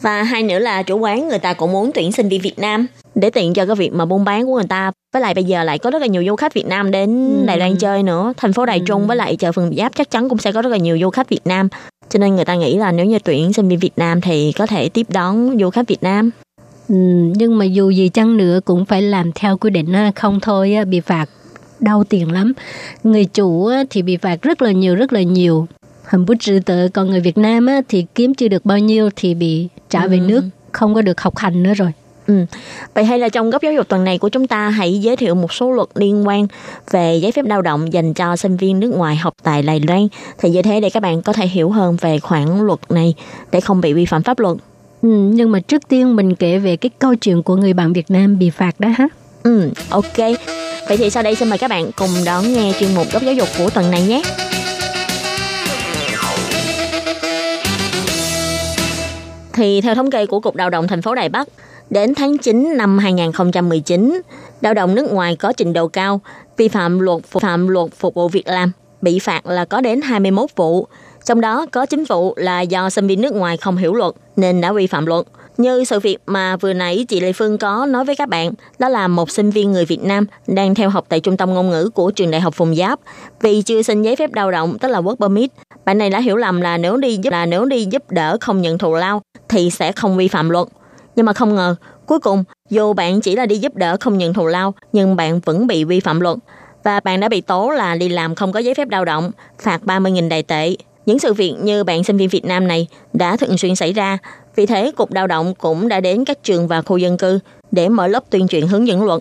[0.00, 2.86] Và hai nữa là chủ quán người ta cũng muốn tuyển sinh viên Việt Nam
[3.14, 4.92] để tiện cho cái việc mà buôn bán của người ta.
[5.14, 7.46] Với lại bây giờ lại có rất là nhiều du khách Việt Nam đến Ừ.
[7.46, 8.32] Đài Loan chơi nữa.
[8.36, 10.68] Thành phố Đài Trung với lại chợ Phường Giáp chắc chắn cũng sẽ có rất
[10.68, 11.68] là nhiều du khách Việt Nam.
[12.10, 14.66] Cho nên người ta nghĩ là nếu như tuyển sinh viên Việt Nam thì có
[14.66, 16.30] thể tiếp đón du khách Việt Nam.
[16.88, 16.94] Ừ,
[17.36, 21.00] nhưng mà dù gì chăng nữa cũng phải làm theo quy định không thôi bị
[21.00, 21.26] phạt
[21.80, 22.52] đau tiền lắm.
[23.04, 25.66] Người chủ thì bị phạt rất là nhiều rất là nhiều.
[26.04, 29.34] Hầm bút trừ tự còn người Việt Nam thì kiếm chưa được bao nhiêu thì
[29.34, 31.92] bị trả về nước, không có được học hành nữa rồi.
[32.28, 32.34] Ừ.
[32.94, 35.34] Vậy hay là trong góc giáo dục tuần này của chúng ta hãy giới thiệu
[35.34, 36.46] một số luật liên quan
[36.90, 40.08] về giấy phép lao động dành cho sinh viên nước ngoài học tại Đài Loan.
[40.38, 43.14] Thì như thế để các bạn có thể hiểu hơn về khoản luật này
[43.52, 44.56] để không bị vi phạm pháp luật.
[45.02, 48.10] Ừ, nhưng mà trước tiên mình kể về cái câu chuyện của người bạn Việt
[48.10, 49.08] Nam bị phạt đó ha.
[49.42, 50.16] Ừ, ok.
[50.88, 53.34] Vậy thì sau đây xin mời các bạn cùng đón nghe chuyên mục góc giáo
[53.34, 54.22] dục của tuần này nhé.
[59.52, 61.48] Thì theo thống kê của Cục Lao động thành phố Đài Bắc,
[61.90, 64.20] đến tháng 9 năm 2019,
[64.60, 66.20] lao động nước ngoài có trình độ cao,
[66.56, 68.72] vi phạm luật vi phạm luật phục vụ việc làm,
[69.02, 70.86] bị phạt là có đến 21 vụ.
[71.24, 74.60] Trong đó có 9 vụ là do sinh viên nước ngoài không hiểu luật nên
[74.60, 75.26] đã vi phạm luật.
[75.56, 78.88] Như sự việc mà vừa nãy chị Lê Phương có nói với các bạn, đó
[78.88, 81.90] là một sinh viên người Việt Nam đang theo học tại trung tâm ngôn ngữ
[81.94, 83.00] của trường đại học Phùng Giáp.
[83.40, 85.50] Vì chưa xin giấy phép lao động, tức là work permit,
[85.84, 88.62] bạn này đã hiểu lầm là nếu đi giúp là nếu đi giúp đỡ không
[88.62, 90.68] nhận thù lao thì sẽ không vi phạm luật.
[91.18, 91.74] Nhưng mà không ngờ,
[92.06, 95.40] cuối cùng Dù bạn chỉ là đi giúp đỡ không nhận thù lao, nhưng bạn
[95.40, 96.36] vẫn bị vi phạm luật.
[96.84, 99.80] Và bạn đã bị tố là đi làm không có giấy phép lao động, phạt
[99.84, 100.76] 30.000 đài tệ.
[101.06, 104.18] Những sự việc như bạn sinh viên Việt Nam này đã thường xuyên xảy ra.
[104.56, 107.38] Vì thế, Cục Lao động cũng đã đến các trường và khu dân cư
[107.70, 109.20] để mở lớp tuyên truyền hướng dẫn luật.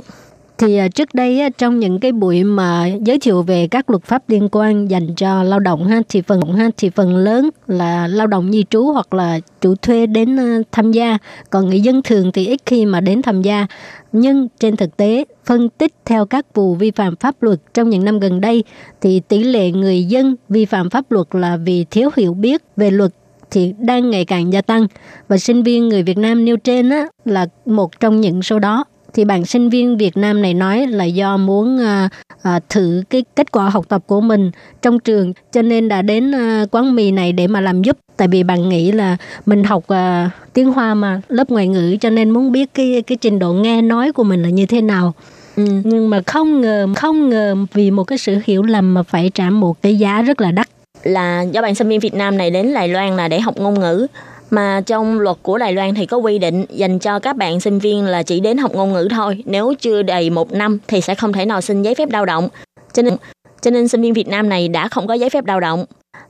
[0.58, 4.30] Thì à, trước đây trong những cái buổi mà giới thiệu về các luật pháp
[4.30, 8.28] liên quan dành cho lao động ha thì phần ha thì phần lớn là lao
[8.28, 11.17] động di trú hoặc là chủ thuê đến à, tham gia,
[11.50, 13.67] còn người dân thường thì ít khi mà đến tham gia.
[14.12, 18.06] Nhưng trên thực tế, phân tích theo các vụ vi phạm pháp luật trong những
[18.06, 18.63] năm gần đây
[19.02, 22.91] thì tỷ lệ người dân vi phạm pháp luật là vì thiếu hiểu biết về
[22.91, 23.12] luật
[23.52, 24.88] thì đang ngày càng gia tăng.
[25.28, 28.86] Và sinh viên người Việt Nam nêu trên á, là một trong những số đó
[29.18, 32.10] thì bạn sinh viên Việt Nam này nói là do muốn à,
[32.42, 34.52] à, thử cái kết quả học tập của mình
[34.82, 38.28] trong trường cho nên đã đến à, quán mì này để mà làm giúp tại
[38.28, 42.30] vì bạn nghĩ là mình học à, tiếng Hoa mà lớp ngoại ngữ cho nên
[42.30, 45.14] muốn biết cái cái trình độ nghe nói của mình là như thế nào
[45.56, 45.66] Ừ.
[45.84, 49.50] nhưng mà không ngờ không ngờ vì một cái sự hiểu lầm mà phải trả
[49.50, 50.68] một cái giá rất là đắt
[51.04, 53.80] Là do bạn sinh viên Việt Nam này đến Đài Loan là để học ngôn
[53.80, 54.08] ngữ.
[54.50, 57.80] Mà trong luật của Đài Loan thì có quy định dành cho các bạn sinh
[57.80, 59.44] viên là chỉ đến học ngôn ngữ thôi.
[59.46, 62.50] Nếu chưa đầy một năm thì sẽ không thể nào xin giấy phép lao động.
[62.94, 63.16] Cho nên,
[63.62, 65.86] cho nên sinh viên Việt Nam này đã không có giấy phép lao động.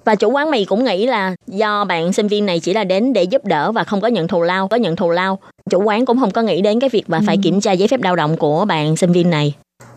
[0.05, 3.13] Và chủ quán mì cũng nghĩ là do bạn sinh viên này chỉ là đến
[3.13, 5.39] để giúp đỡ và không có nhận thù lao, có nhận thù lao.
[5.69, 8.01] Chủ quán cũng không có nghĩ đến cái việc mà phải kiểm tra giấy phép
[8.03, 9.53] lao động của bạn sinh viên này.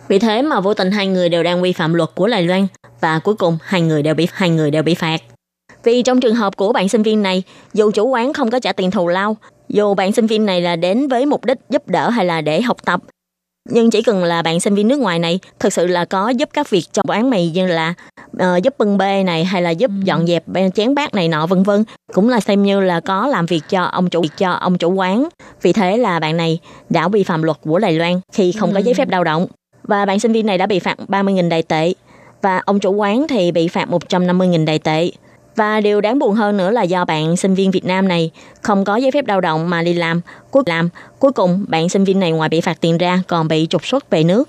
[0.09, 2.67] Vì thế mà vô tình hai người đều đang vi phạm luật của Đài Loan
[3.01, 5.21] và cuối cùng hai người đều bị hai người đều bị phạt.
[5.85, 7.43] Vì trong trường hợp của bạn sinh viên này,
[7.75, 9.37] dù chủ quán không có trả tiền thù lao,
[9.69, 12.63] dù bạn sinh viên này là đến với mục đích giúp đỡ hay là để
[12.63, 13.01] học tập,
[13.69, 16.49] nhưng chỉ cần là bạn sinh viên nước ngoài này thực sự là có giúp
[16.53, 17.95] các việc trong quán mì như là
[18.39, 21.63] ờ, giúp bưng bê này hay là giúp dọn dẹp chén bát này nọ vân
[21.63, 21.85] vân.
[22.13, 25.29] Cũng là xem như là có làm việc cho ông chủ cho ông chủ quán.
[25.63, 28.79] Vì thế là bạn này đã vi phạm luật của Đài Loan khi không có
[28.79, 29.47] giấy phép lao động.
[29.83, 31.93] Và bạn sinh viên này đã bị phạt 30.000 đài tệ.
[32.43, 35.11] Và ông chủ quán thì bị phạt 150.000 đài tệ
[35.57, 38.31] và điều đáng buồn hơn nữa là do bạn sinh viên Việt Nam này
[38.63, 42.05] không có giấy phép lao động mà đi làm, cuối làm cuối cùng bạn sinh
[42.05, 44.49] viên này ngoài bị phạt tiền ra còn bị trục xuất về nước.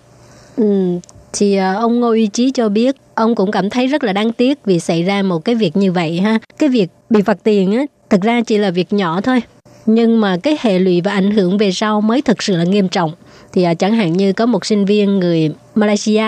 [0.58, 1.00] Ừ,
[1.34, 4.32] thì ờ, ông Ngô Uy Chí cho biết ông cũng cảm thấy rất là đáng
[4.32, 6.40] tiếc vì xảy ra một cái việc như vậy ha.
[6.60, 9.42] Cái việc bị phạt tiền á, thực ra chỉ là việc nhỏ thôi.
[9.86, 12.90] Nhưng mà cái hệ lụy và ảnh hưởng về sau mới thực sự là nghiêm
[12.90, 13.12] trọng.
[13.54, 16.26] Thì ờ, chẳng hạn như có một sinh viên người Malaysia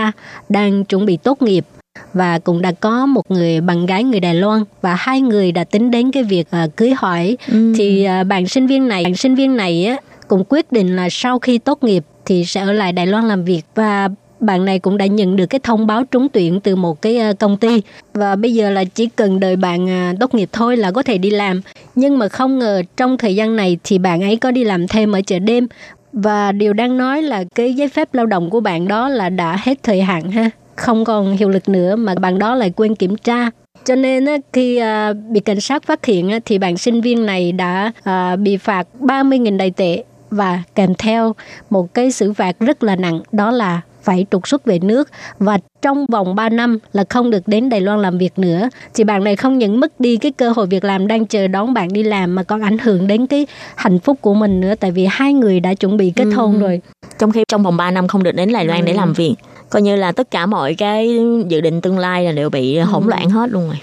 [0.49, 1.65] đang chuẩn bị tốt nghiệp
[2.13, 5.63] và cũng đã có một người bạn gái người Đài Loan và hai người đã
[5.63, 7.37] tính đến cái việc à, cưới hỏi.
[7.75, 11.07] Thì à, bạn sinh viên này bạn sinh viên này á cũng quyết định là
[11.11, 13.61] sau khi tốt nghiệp thì sẽ ở lại Đài Loan làm việc.
[13.75, 17.17] Và bạn này cũng đã nhận được cái thông báo trúng tuyển từ một cái
[17.17, 17.81] à, công ty.
[18.13, 19.87] Và bây giờ là chỉ cần đợi bạn
[20.19, 21.61] tốt nghiệp thôi là có thể đi làm.
[21.95, 25.11] Nhưng mà không ngờ trong thời gian này thì bạn ấy có đi làm thêm
[25.11, 25.67] ở chợ đêm.
[26.13, 29.57] Và điều đang nói là cái giấy phép lao động của bạn đó là đã
[29.63, 33.17] hết thời hạn ha không còn hiệu lực nữa mà bạn đó lại quên kiểm
[33.17, 33.49] tra.
[33.85, 37.91] Cho nên khi à, bị cảnh sát phát hiện thì bạn sinh viên này đã
[38.03, 41.35] à, bị phạt 30.000 đài tệ và kèm theo
[41.69, 45.09] một cái xử phạt rất là nặng đó là phải trục xuất về nước.
[45.39, 48.69] Và trong vòng 3 năm là không được đến Đài Loan làm việc nữa.
[48.93, 51.73] Thì bạn này không những mất đi cái cơ hội việc làm đang chờ đón
[51.73, 54.91] bạn đi làm mà còn ảnh hưởng đến cái hạnh phúc của mình nữa tại
[54.91, 56.81] vì hai người đã chuẩn bị kết hôn rồi.
[57.19, 59.35] Trong khi trong vòng 3 năm không được đến Đài Loan để làm việc,
[59.73, 63.07] coi như là tất cả mọi cái dự định tương lai là đều bị hỗn
[63.07, 63.79] loạn hết luôn rồi.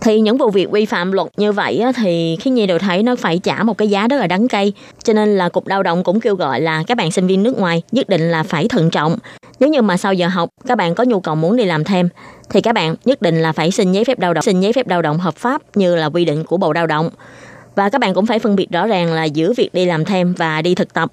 [0.00, 3.02] Thì những vụ việc vi phạm luật như vậy á, thì khi Nhi đều thấy
[3.02, 4.72] nó phải trả một cái giá rất là đắng cay.
[5.02, 7.58] Cho nên là Cục Lao động cũng kêu gọi là các bạn sinh viên nước
[7.58, 9.18] ngoài nhất định là phải thận trọng.
[9.60, 12.08] Nếu như mà sau giờ học các bạn có nhu cầu muốn đi làm thêm
[12.50, 14.88] thì các bạn nhất định là phải xin giấy phép lao động, xin giấy phép
[14.88, 17.10] lao động hợp pháp như là quy định của Bộ Lao động.
[17.74, 20.34] Và các bạn cũng phải phân biệt rõ ràng là giữa việc đi làm thêm
[20.34, 21.12] và đi thực tập.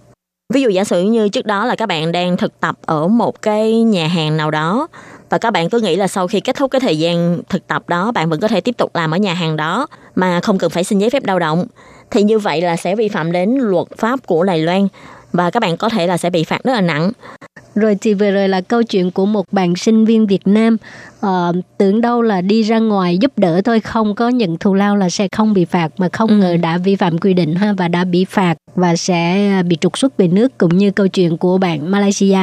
[0.53, 3.41] Ví dụ giả sử như trước đó là các bạn đang thực tập ở một
[3.41, 4.87] cái nhà hàng nào đó,
[5.29, 7.89] và các bạn cứ nghĩ là sau khi kết thúc cái thời gian thực tập
[7.89, 10.69] đó, bạn vẫn có thể tiếp tục làm ở nhà hàng đó, mà không cần
[10.69, 11.65] phải xin giấy phép lao động,
[12.11, 14.87] thì như vậy là sẽ vi phạm đến luật pháp của Đài Loan
[15.35, 17.11] và các bạn có thể là sẽ bị phạt rất là nặng.
[17.75, 20.77] Rồi thì vừa rồi là câu chuyện của một bạn sinh viên Việt Nam
[21.19, 24.95] ờ, tưởng đâu là đi ra ngoài giúp đỡ thôi không có nhận thù lao
[24.95, 26.35] là sẽ không bị phạt mà không Ừ.
[26.35, 29.97] ngờ đã vi phạm quy định ha và đã bị phạt và sẽ bị trục
[29.97, 32.37] xuất về nước cũng như câu chuyện của bạn Malaysia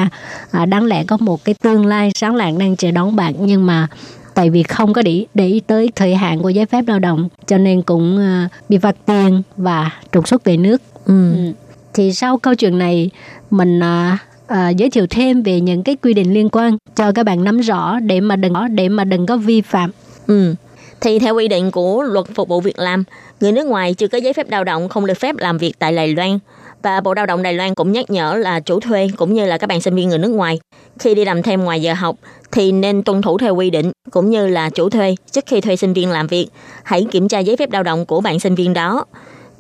[0.51, 3.67] à, đáng lẽ có một cái tương lai sáng lạng đang chờ đón bạn nhưng
[3.67, 3.87] mà
[4.35, 7.29] tại vì không có để để ý tới thời hạn của giấy phép lao động
[7.47, 11.33] cho nên cũng à, bị phạt tiền và trục xuất về nước Ừ.
[11.37, 11.53] Ừ.
[11.95, 13.11] Thì sau câu chuyện này
[13.51, 17.23] mình à, à, giới thiệu thêm về những cái quy định liên quan cho các
[17.23, 19.91] bạn nắm rõ để mà đừng để mà đừng có vi phạm.
[20.27, 20.55] Ừ.
[21.01, 23.05] Thì theo quy định của luật phục vụ việc làm,
[23.41, 25.93] người nước ngoài chưa có giấy phép lao động không được phép làm việc tại
[25.93, 26.39] Đài Loan
[26.83, 29.59] Và Bộ Lao động Đài Loan cũng nhắc nhở là chủ thuê cũng như là
[29.59, 30.61] các bạn sinh viên người nước ngoài
[30.99, 32.17] khi đi làm thêm ngoài giờ học
[32.53, 35.77] thì nên tuân thủ theo quy định cũng như là chủ thuê trước khi thuê
[35.77, 36.47] sinh viên làm việc
[36.83, 39.05] hãy kiểm tra giấy phép lao động của bạn sinh viên đó.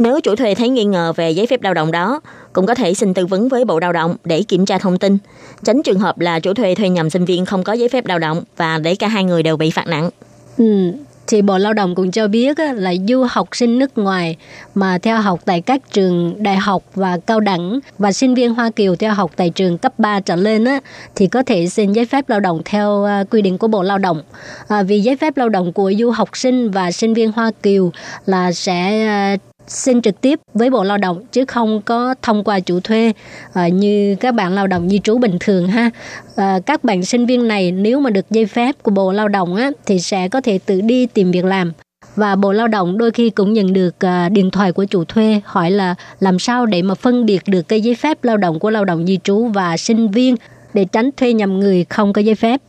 [0.02, 2.20] Nếu chủ thuê thấy nghi ngờ về giấy phép lao động đó,
[2.52, 5.18] cũng có thể xin tư vấn với Bộ Lao động để kiểm tra thông tin,
[5.64, 8.18] tránh trường hợp là chủ thuê thuê nhầm sinh viên không có giấy phép lao
[8.18, 10.10] động và để cả hai người đều bị phạt nặng.
[10.58, 10.92] Ừ,
[11.26, 14.36] thì Bộ Lao động cũng cho biết là du học sinh nước ngoài
[14.74, 18.70] mà theo học tại các trường đại học và cao đẳng và sinh viên Hoa
[18.70, 20.80] Kiều theo học tại trường cấp 3 trở lên á,
[21.14, 23.98] thì có thể xin giấy phép lao động theo à, quy định của Bộ Lao
[23.98, 24.22] động.
[24.68, 27.90] À, vì giấy phép lao động của du học sinh và sinh viên Hoa Kiều
[28.26, 29.36] là sẽ à,
[29.66, 33.12] xin trực tiếp với Bộ Lao động chứ không có thông qua chủ thuê
[33.52, 35.90] à, như các bạn lao động di trú bình thường ha.
[36.36, 39.56] À, các bạn sinh viên này nếu mà được giấy phép của Bộ Lao động
[39.56, 41.72] á thì sẽ có thể tự đi tìm việc làm
[42.16, 45.40] và Bộ Lao động đôi khi cũng nhận được à, điện thoại của chủ thuê
[45.44, 48.70] hỏi là làm sao để mà phân biệt được cái giấy phép lao động của
[48.70, 50.36] lao động di trú và sinh viên
[50.74, 52.60] để tránh thuê nhầm người không có giấy phép.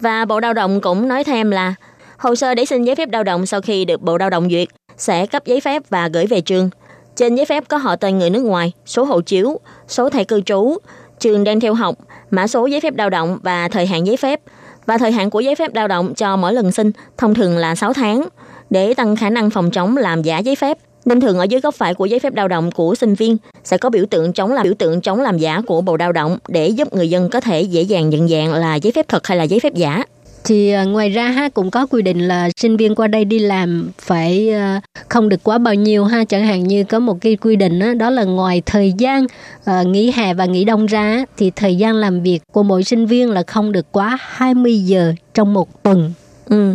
[0.00, 1.74] Và Bộ Lao động cũng nói thêm là
[2.18, 4.68] hồ sơ để xin giấy phép lao động sau khi được Bộ Lao động duyệt
[4.96, 6.70] sẽ cấp giấy phép và gửi về trường.
[7.16, 10.40] Trên giấy phép có họ tên người nước ngoài, số hộ chiếu, số thẻ cư
[10.40, 10.76] trú,
[11.20, 11.94] trường đang theo học,
[12.30, 14.40] mã số giấy phép lao động và thời hạn giấy phép.
[14.86, 17.74] Và thời hạn của giấy phép lao động cho mỗi lần xin thông thường là
[17.74, 18.28] 6 tháng.
[18.70, 21.74] Để tăng khả năng phòng chống làm giả giấy phép, nên thường ở dưới góc
[21.74, 24.64] phải của giấy phép lao động của sinh viên sẽ có biểu tượng chống làm
[24.64, 27.60] biểu tượng chống làm giả của Bộ Lao động để giúp người dân có thể
[27.60, 30.02] dễ dàng nhận dạng là giấy phép thật hay là giấy phép giả.
[30.48, 33.38] Thì à, ngoài ra ha cũng có quy định là sinh viên qua đây đi
[33.38, 37.36] làm phải à, không được quá bao nhiêu ha chẳng hạn như có một cái
[37.36, 39.26] quy định đó, đó là ngoài thời gian
[39.64, 43.06] à, nghỉ hè và nghỉ đông ra thì thời gian làm việc của mỗi sinh
[43.06, 46.12] viên là không được quá 20 giờ trong một tuần.
[46.48, 46.74] Ừ.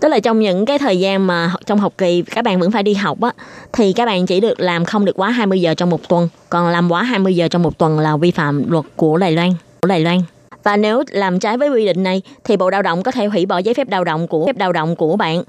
[0.00, 2.82] Tức là trong những cái thời gian mà trong học kỳ các bạn vẫn phải
[2.82, 3.32] đi học á
[3.72, 6.68] thì các bạn chỉ được làm không được quá 20 giờ trong một tuần, còn
[6.68, 9.50] làm quá 20 giờ trong một tuần là vi phạm luật của Đài Loan,
[9.80, 10.20] của Đài Loan.
[10.64, 13.46] Và nếu làm trái với quy định này thì Bộ Lao động có thể hủy
[13.46, 15.42] bỏ giấy phép lao động của phép lao động của bạn.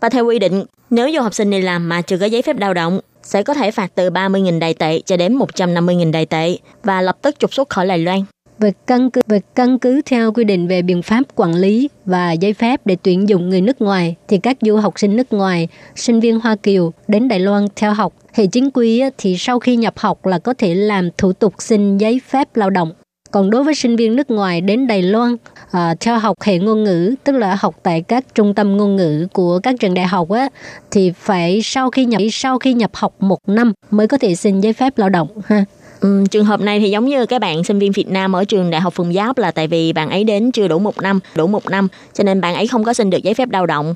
[0.00, 2.58] Và theo quy định, nếu du học sinh đi làm mà chưa có giấy phép
[2.58, 6.56] lao động sẽ có thể phạt từ 30.000 đài tệ cho đến 150.000 đài tệ
[6.82, 8.20] và lập tức trục xuất khỏi Đài Loan.
[8.58, 12.32] Về căn cứ về căn cứ theo quy định về biện pháp quản lý và
[12.32, 15.68] giấy phép để tuyển dụng người nước ngoài thì các du học sinh nước ngoài,
[15.96, 19.76] sinh viên Hoa Kiều đến Đài Loan theo học hệ chính quy thì sau khi
[19.76, 22.92] nhập học là có thể làm thủ tục xin giấy phép lao động.
[23.30, 25.36] Còn đối với sinh viên nước ngoài đến Đài Loan
[25.70, 29.26] à, theo học hệ ngôn ngữ, tức là học tại các trung tâm ngôn ngữ
[29.32, 30.48] của các trường đại học á,
[30.90, 34.60] thì phải sau khi nhập sau khi nhập học một năm mới có thể xin
[34.60, 35.64] giấy phép lao động ha.
[36.00, 38.70] Ừ, trường hợp này thì giống như các bạn sinh viên Việt Nam ở trường
[38.70, 41.46] Đại học Phùng Giáp là tại vì bạn ấy đến chưa đủ một năm, đủ
[41.46, 43.94] một năm cho nên bạn ấy không có xin được giấy phép lao động.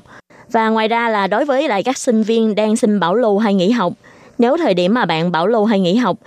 [0.51, 3.53] Và ngoài ra là đối với lại các sinh viên đang xin bảo lưu hay
[3.53, 3.93] nghỉ học,
[4.37, 6.17] nếu thời điểm mà bạn bảo lưu hay nghỉ học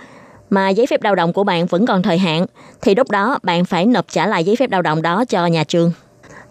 [0.49, 2.45] mà giấy phép lao động của bạn vẫn còn thời hạn
[2.81, 5.63] thì lúc đó bạn phải nộp trả lại giấy phép lao động đó cho nhà
[5.63, 5.91] trường.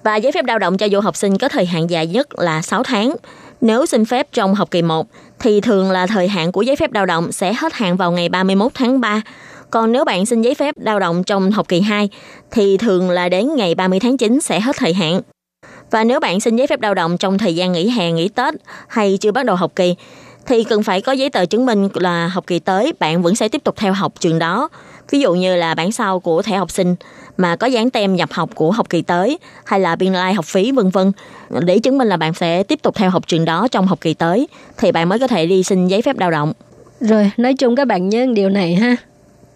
[0.02, 2.62] Và giấy phép lao động cho du học sinh có thời hạn dài nhất là
[2.62, 3.16] 6 tháng.
[3.60, 5.06] Nếu xin phép trong học kỳ 1
[5.38, 8.28] thì thường là thời hạn của giấy phép lao động sẽ hết hạn vào ngày
[8.28, 9.22] 31 tháng 3.
[9.70, 12.08] Còn nếu bạn xin giấy phép lao động trong học kỳ 2
[12.50, 15.20] thì thường là đến ngày 30 tháng 9 sẽ hết thời hạn.
[15.90, 18.54] Và nếu bạn xin giấy phép lao động trong thời gian nghỉ hè, nghỉ Tết
[18.88, 19.94] hay chưa bắt đầu học kỳ
[20.48, 23.48] thì cần phải có giấy tờ chứng minh là học kỳ tới bạn vẫn sẽ
[23.48, 24.68] tiếp tục theo học trường đó.
[25.10, 26.96] Ví dụ như là bản sao của thẻ học sinh
[27.36, 30.44] mà có dán tem nhập học của học kỳ tới hay là biên lai học
[30.44, 31.12] phí vân vân
[31.60, 34.14] để chứng minh là bạn sẽ tiếp tục theo học trường đó trong học kỳ
[34.14, 36.52] tới thì bạn mới có thể đi xin giấy phép lao động.
[37.00, 38.96] Rồi, nói chung các bạn nhớ điều này ha.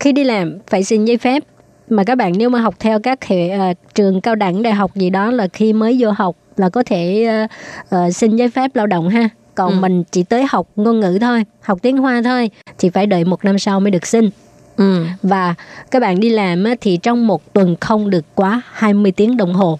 [0.01, 1.43] Khi đi làm phải xin giấy phép
[1.88, 4.95] mà các bạn nếu mà học theo các hệ uh, trường cao đẳng đại học
[4.95, 7.51] gì đó là khi mới vô học là có thể uh,
[7.97, 9.28] uh, xin giấy phép lao động ha.
[9.55, 9.80] Còn Ừ.
[9.80, 13.44] mình chỉ tới học ngôn ngữ thôi, học tiếng Hoa thôi thì phải đợi một
[13.44, 14.30] năm sau mới được xin.
[14.76, 15.05] Ừ.
[15.22, 15.55] Và
[15.90, 19.78] các bạn đi làm thì trong một tuần không được quá 20 tiếng đồng hồ.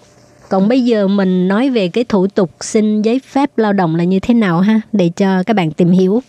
[0.49, 4.05] Còn bây giờ mình nói về cái thủ tục xin giấy phép lao động là
[4.05, 6.23] như thế nào ha để cho các bạn tìm hiểu.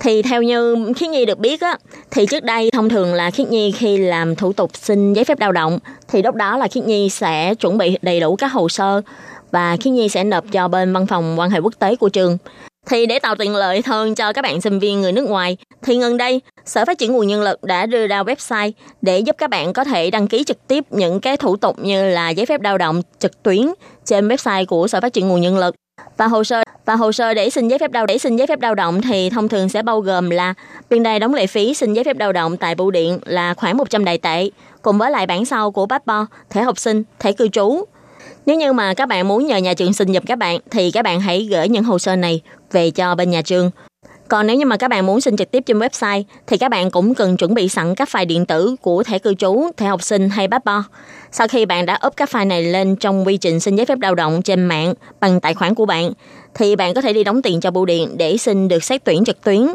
[0.00, 1.78] Thì theo như Khiết Nhi được biết á,
[2.10, 5.40] thì trước đây thông thường là Khiết Nhi khi làm thủ tục xin giấy phép
[5.40, 5.78] lao động
[6.08, 9.00] thì lúc đó là Khiết Nhi sẽ chuẩn bị đầy đủ các hồ sơ
[9.50, 12.38] và Khiết Nhi sẽ nộp cho bên văn phòng quan hệ quốc tế của trường.
[12.86, 15.98] Thì để tạo tiện lợi hơn cho các bạn sinh viên người nước ngoài, thì
[15.98, 18.72] gần đây, Sở Phát triển Nguồn Nhân lực đã đưa ra website
[19.02, 22.08] để giúp các bạn có thể đăng ký trực tiếp những cái thủ tục như
[22.08, 23.60] là giấy phép lao động trực tuyến
[24.04, 25.74] trên website của Sở Phát triển Nguồn Nhân lực.
[26.16, 28.62] Và hồ sơ và hồ sơ để xin giấy phép lao để xin giấy phép
[28.62, 30.54] lao động thì thông thường sẽ bao gồm là
[30.90, 33.76] biên đài đóng lệ phí xin giấy phép lao động tại bưu điện là khoảng
[33.76, 34.50] 100 đại tệ,
[34.82, 37.84] cùng với lại bản sao của passport, thẻ học sinh, thẻ cư trú.
[38.46, 41.02] Nếu như mà các bạn muốn nhờ nhà trường xin giùm các bạn thì các
[41.02, 42.40] bạn hãy gửi những hồ sơ này
[42.72, 43.70] về cho bên nhà trường.
[44.28, 46.90] Còn nếu như mà các bạn muốn xin trực tiếp trên website thì các bạn
[46.90, 50.02] cũng cần chuẩn bị sẵn các file điện tử của thẻ cư trú, thẻ học
[50.02, 50.84] sinh hay passport.
[51.32, 53.98] Sau khi bạn đã up các file này lên trong quy trình xin giấy phép
[54.00, 56.12] lao động trên mạng bằng tài khoản của bạn,
[56.54, 59.24] thì bạn có thể đi đóng tiền cho bưu điện để xin được xét tuyển
[59.24, 59.66] trực tuyến.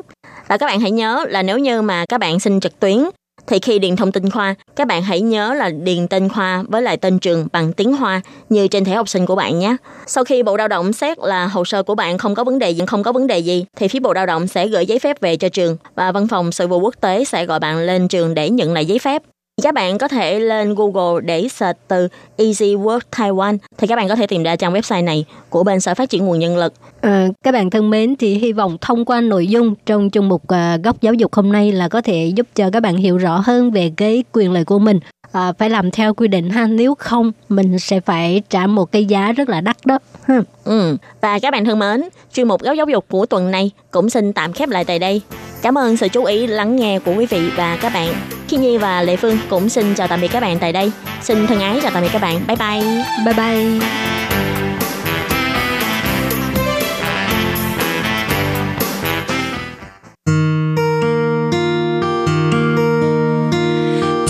[0.48, 3.04] Và các bạn hãy nhớ là nếu như mà các bạn xin trực tuyến
[3.50, 6.82] thì khi điền thông tin khoa, các bạn hãy nhớ là điền tên khoa với
[6.82, 9.76] lại tên trường bằng tiếng Hoa như trên thẻ học sinh của bạn nhé.
[10.06, 12.70] Sau khi Bộ Lao động xét là hồ sơ của bạn không có vấn đề
[12.70, 15.22] gì, không có vấn đề gì, thì phía Bộ Lao động sẽ gửi giấy phép
[15.22, 18.34] về cho trường và văn phòng sự vụ quốc tế sẽ gọi bạn lên trường
[18.34, 19.22] để nhận lại giấy phép.
[19.64, 22.08] Các bạn có thể lên Google để search từ
[22.38, 25.80] Easy Work Taiwan thì các bạn có thể tìm ra trang website này của bên
[25.80, 26.74] Sở Phát triển Nguồn Nhân lực.
[27.02, 30.48] À, các bạn thân mến thì hy vọng thông qua nội dung trong chương mục
[30.48, 33.44] à, góc giáo dục hôm nay là có thể giúp cho các bạn hiểu rõ
[33.46, 35.00] hơn về cái quyền lợi của mình
[35.32, 39.06] à, phải làm theo quy định ha nếu không mình sẽ phải trả một cái
[39.06, 40.42] giá rất là đắt đó ha.
[40.64, 40.98] Ừ.
[41.22, 42.02] Và các bạn thân mến,
[42.34, 45.22] chuyên mục góc giáo dục của tuần này cũng xin tạm khép lại tại đây.
[45.63, 48.15] Cảm ơn sự chú ý lắng nghe của quý vị và các bạn.
[48.49, 50.93] Khi Nhi và Lệ Phương cũng xin chào tạm biệt các bạn tại đây.
[51.23, 52.41] Xin thân ái chào tạm biệt các bạn.
[52.47, 52.81] Bye bye.
[53.25, 53.81] bye bye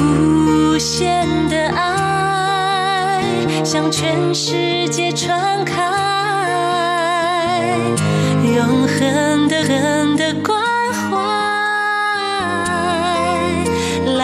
[0.01, 3.23] 无限的爱
[3.65, 5.81] 向全世界传开，
[8.57, 10.68] 永恒的恒的关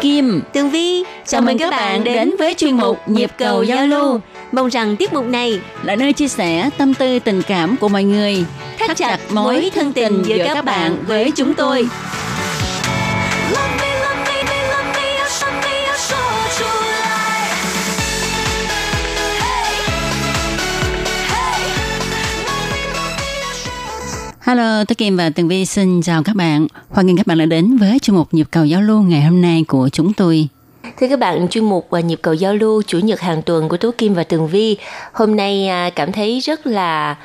[0.00, 4.20] Kim, Tường Vi, chào mừng các bạn đến với chuyên mục Nhịp cầu giao lưu.
[4.52, 8.04] Mong rằng tiết mục này là nơi chia sẻ tâm tư tình cảm của mọi
[8.04, 8.44] người,
[8.78, 11.88] thắt chặt mối thân tình giữa các bạn với chúng tôi.
[13.50, 13.87] Love
[24.48, 26.66] Hello, tôi Kim và Tường Vi xin chào các bạn.
[26.90, 29.42] Hoan nghênh các bạn đã đến với chuyên mục Nhịp cầu giao lưu ngày hôm
[29.42, 30.48] nay của chúng tôi.
[31.00, 33.76] Thưa các bạn, chuyên mục và nhịp cầu giao lưu chủ nhật hàng tuần của
[33.76, 34.76] Tú Kim và Tường Vi
[35.12, 37.16] hôm nay à, cảm thấy rất là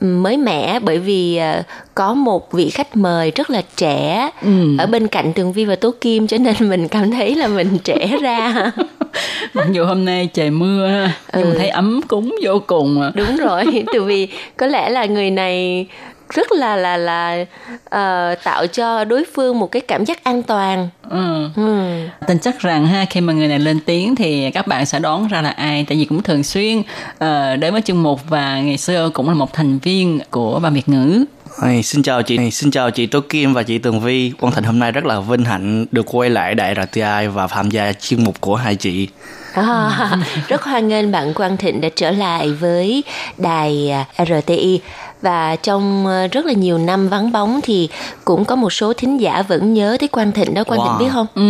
[0.00, 1.62] mới mẻ bởi vì à,
[1.94, 4.76] có một vị khách mời rất là trẻ Ừ.
[4.78, 7.78] ở bên cạnh Tường Vi và Tú Kim cho nên mình cảm thấy là mình
[7.84, 8.70] trẻ ra.
[9.54, 11.58] Mặc dù hôm nay trời mưa, nhưng mà Ừ.
[11.58, 13.02] thấy ấm cúng vô cùng.
[13.02, 13.12] à.
[13.14, 15.86] Đúng rồi, Tường Vi có lẽ là người này
[16.34, 17.44] rất là là là
[17.84, 20.88] ờ, tạo cho đối phương một cái cảm giác an toàn.
[21.10, 21.48] Ừ.
[21.56, 21.80] Ừ.
[22.26, 25.28] Tin chắc rằng ha khi mà người này lên tiếng thì các bạn sẽ đoán
[25.28, 26.82] ra là ai tại vì cũng thường xuyên
[27.18, 30.74] ờ, đến với chương mục và ngày xưa cũng là một thành viên của ban
[30.74, 31.24] Việt ngữ.
[31.62, 34.32] Hey, xin chào chị, xin chào chị Tố Kim và chị Tường Vi.
[34.40, 37.70] Quang Thịnh hôm nay rất là vinh hạnh được quay lại Đại RTI và tham
[37.70, 39.08] gia chuyên mục của hai chị.
[39.52, 40.18] À,
[40.48, 43.04] rất hoan nghênh bạn Quang Thịnh đã trở lại với
[43.38, 44.80] đài à, RTI
[45.22, 47.88] và trong à, rất là nhiều năm vắng bóng thì
[48.24, 50.98] cũng có một số thính giả vẫn nhớ tới Quang Thịnh đó Quang Wow.
[50.98, 51.26] Thịnh biết không?
[51.34, 51.42] Ừ,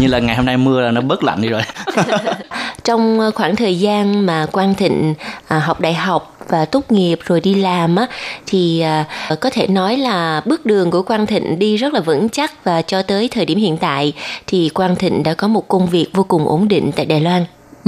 [0.00, 1.62] như là ngày hôm nay mưa là nó bớt lạnh đi rồi.
[2.84, 5.14] Trong à, khoảng thời gian mà Quang Thịnh
[5.48, 8.06] à, học đại học và tốt nghiệp rồi đi làm á
[8.46, 9.04] thì à,
[9.40, 12.82] có thể nói là bước đường của Quang Thịnh đi rất là vững chắc và
[12.82, 14.12] cho tới thời điểm hiện tại
[14.46, 17.44] thì Quang Thịnh đã có một công việc vô cùng ổn định tại Đài Loan.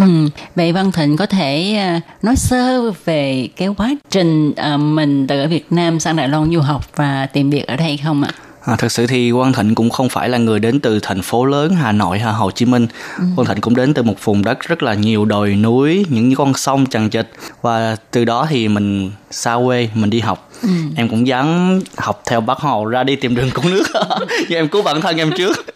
[0.07, 0.29] Ừ.
[0.55, 5.41] Vậy Văn Thịnh có thể ờ, nói sơ về cái quá trình ờ, mình từ
[5.41, 8.31] ở Việt Nam sang Đài Loan du học và tìm việc ở đây không ạ?
[8.69, 11.45] À, thực sự thì Quang Thịnh cũng không phải là người đến từ thành phố
[11.45, 12.87] lớn Hà Nội hay Hồ Chí Minh.
[13.37, 16.55] Quang Thịnh cũng đến từ một vùng đất rất là nhiều đồi núi, những con
[16.55, 17.29] sông chằng chịt
[17.63, 20.48] và từ đó thì mình xa quê, mình đi học.
[20.97, 23.85] Em cũng dám học theo bác Hồ ra đi tìm đường cứu nước.
[24.49, 25.67] Nhưng em cứu bản thân em trước.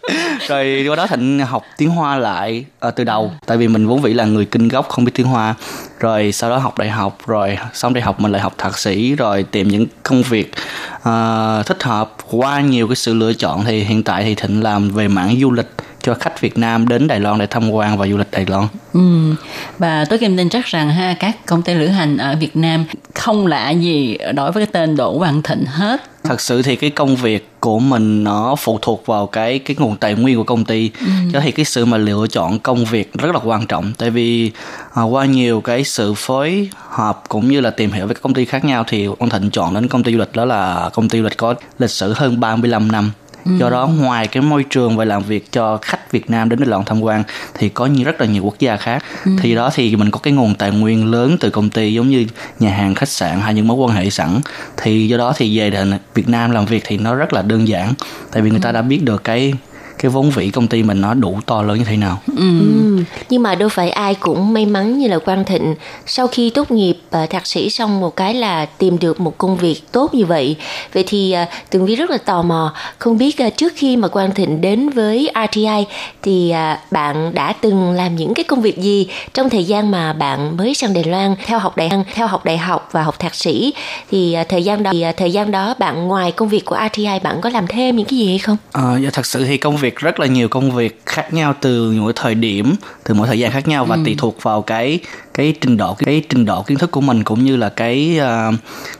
[0.47, 4.01] Rồi qua đó Thịnh học tiếng Hoa lại ờ, từ đầu, tại vì mình vốn
[4.01, 5.55] vĩ là người kinh gốc không biết tiếng Hoa.
[5.99, 9.15] Rồi sau đó học đại học, rồi xong đại học mình lại học thạc sĩ,
[9.15, 10.51] rồi tìm những công việc
[11.03, 14.89] ờ, thích hợp qua nhiều cái sự lựa chọn thì hiện tại thì Thịnh làm
[14.89, 15.69] về mảng du lịch
[16.03, 18.67] cho khách Việt Nam đến Đài Loan để tham quan và du lịch Đài Loan.
[18.93, 19.35] Ừ.
[19.77, 22.85] Và tôi Kim tin chắc rằng ha các công ty lữ hành ở Việt Nam
[23.15, 26.01] không lạ gì đối với cái tên Đỗ Văn Thịnh hết.
[26.23, 29.97] Thật sự thì cái công việc của mình nó phụ thuộc vào cái cái nguồn
[29.97, 30.91] tài nguyên của công ty.
[30.99, 31.05] Ừ.
[31.33, 34.51] Cho thì cái sự mà lựa chọn công việc rất là quan trọng tại vì
[34.93, 38.33] à, qua nhiều cái sự phối hợp cũng như là tìm hiểu với các công
[38.33, 41.09] ty khác nhau thì ông Thịnh chọn đến công ty du lịch đó là công
[41.09, 43.11] ty du lịch có lịch sử hơn 35 năm
[43.45, 46.67] do đó ngoài cái môi trường và làm việc cho khách Việt Nam đến Đài
[46.67, 47.23] Loan tham quan
[47.53, 49.03] thì có nhiều rất là nhiều quốc gia khác.
[49.39, 52.25] Thì đó thì mình có cái nguồn tài nguyên lớn từ công ty giống như
[52.59, 54.39] nhà hàng khách sạn hay những mối quan hệ sẵn.
[54.77, 57.93] Thì do đó thì về Việt Nam làm việc thì nó rất là đơn giản.
[58.31, 59.53] Tại vì người ta đã biết được cái
[60.03, 63.03] cái vốn vĩ công ty mình nó đủ to lớn như thế nào Ừ.
[63.29, 65.75] Nhưng mà đâu phải ai cũng may mắn như là Quang Thịnh
[66.05, 69.57] sau khi tốt nghiệp à, thạc sĩ xong một cái là tìm được một công
[69.57, 70.55] việc tốt như vậy.
[70.93, 74.07] Vậy thì à, Tường Vi rất là tò mò, không biết à, trước khi mà
[74.07, 75.85] Quang Thịnh đến với RTI
[76.21, 80.13] thì à, bạn đã từng làm những cái công việc gì trong thời gian mà
[80.13, 83.35] bạn mới sang Đài Loan theo học đại theo học đại học và học thạc
[83.35, 83.73] sĩ
[84.11, 86.77] thì à, thời gian đó thì, à, thời gian đó bạn ngoài công việc của
[86.93, 88.57] RTI bạn có làm thêm những cái gì hay không?
[88.71, 91.91] Ờ, dạ, thật sự thì công việc rất là nhiều công việc khác nhau từ
[91.91, 94.99] mỗi thời điểm từ mỗi thời gian khác nhau và tùy thuộc vào cái
[95.33, 98.51] cái trình độ cái trình độ kiến thức của mình cũng như là cái ờ,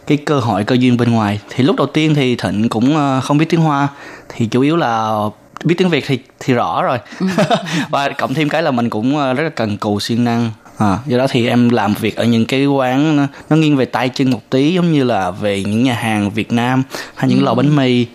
[0.08, 1.40] cái cơ hội cơ duyên bên ngoài.
[1.50, 3.88] Thì lúc đầu tiên thì thịnh cũng ờ, không biết tiếng hoa
[4.30, 5.20] thì chủ yếu là
[5.64, 6.98] biết tiếng việt thì thì rõ rồi.
[7.90, 10.98] Và cộng thêm cái là mình cũng ờ, rất là cần cù siêng năng À,
[11.06, 14.10] do đó thì em làm việc ở những cái quán nó, nó nghiêng về tay
[14.10, 16.84] chân một tí giống như là về những nhà hàng Việt Nam
[17.16, 18.06] hay những lò bánh mì.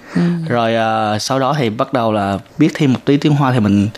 [0.48, 3.60] Rồi à, sau đó thì bắt đầu là biết thêm một tí tiếng Hoa thì
[3.60, 3.88] mình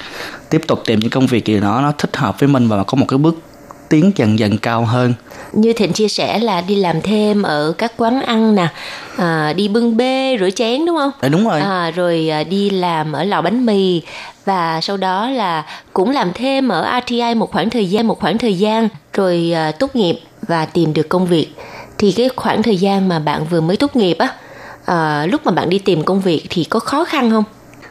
[0.51, 2.97] tiếp tục tìm những công việc gì đó nó thích hợp với mình và có
[2.97, 3.43] một cái bước
[3.89, 5.15] tiến dần dần cao hơn
[5.53, 8.69] như Thịnh chia sẻ là đi làm thêm ở các quán ăn nè
[9.17, 11.11] à, đi bưng bê rửa chén đúng không?
[11.21, 11.61] Đấy, đúng rồi.
[11.61, 14.03] À, rồi à, đi làm ở lò bánh mì.
[14.45, 18.39] Và sau đó là cũng làm thêm ở RTI một khoảng thời gian một khoảng
[18.39, 21.49] thời gian rồi à, tốt nghiệp và tìm được công việc.
[21.99, 24.29] Thì cái khoảng thời gian mà bạn vừa mới tốt nghiệp á
[24.85, 27.45] à, lúc mà bạn đi tìm công việc thì có khó khăn không?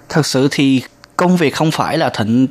[0.09, 0.81] Thật sự thì
[1.15, 2.47] công việc không phải là thịnh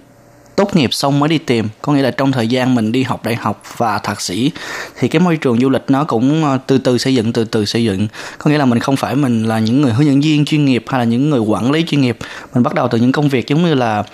[0.58, 1.68] tốt nghiệp xong mới đi tìm.
[1.82, 4.50] Có nghĩa là trong thời gian mình đi học đại học và thạc sĩ
[4.98, 7.64] thì cái môi trường du lịch nó cũng ờ, từ từ xây dựng từ từ
[7.64, 8.08] xây dựng.
[8.38, 10.84] Có nghĩa là mình không phải mình là những người hướng dẫn viên chuyên nghiệp
[10.88, 12.18] hay là những người quản lý chuyên nghiệp.
[12.54, 14.04] Mình bắt đầu từ những công việc giống như là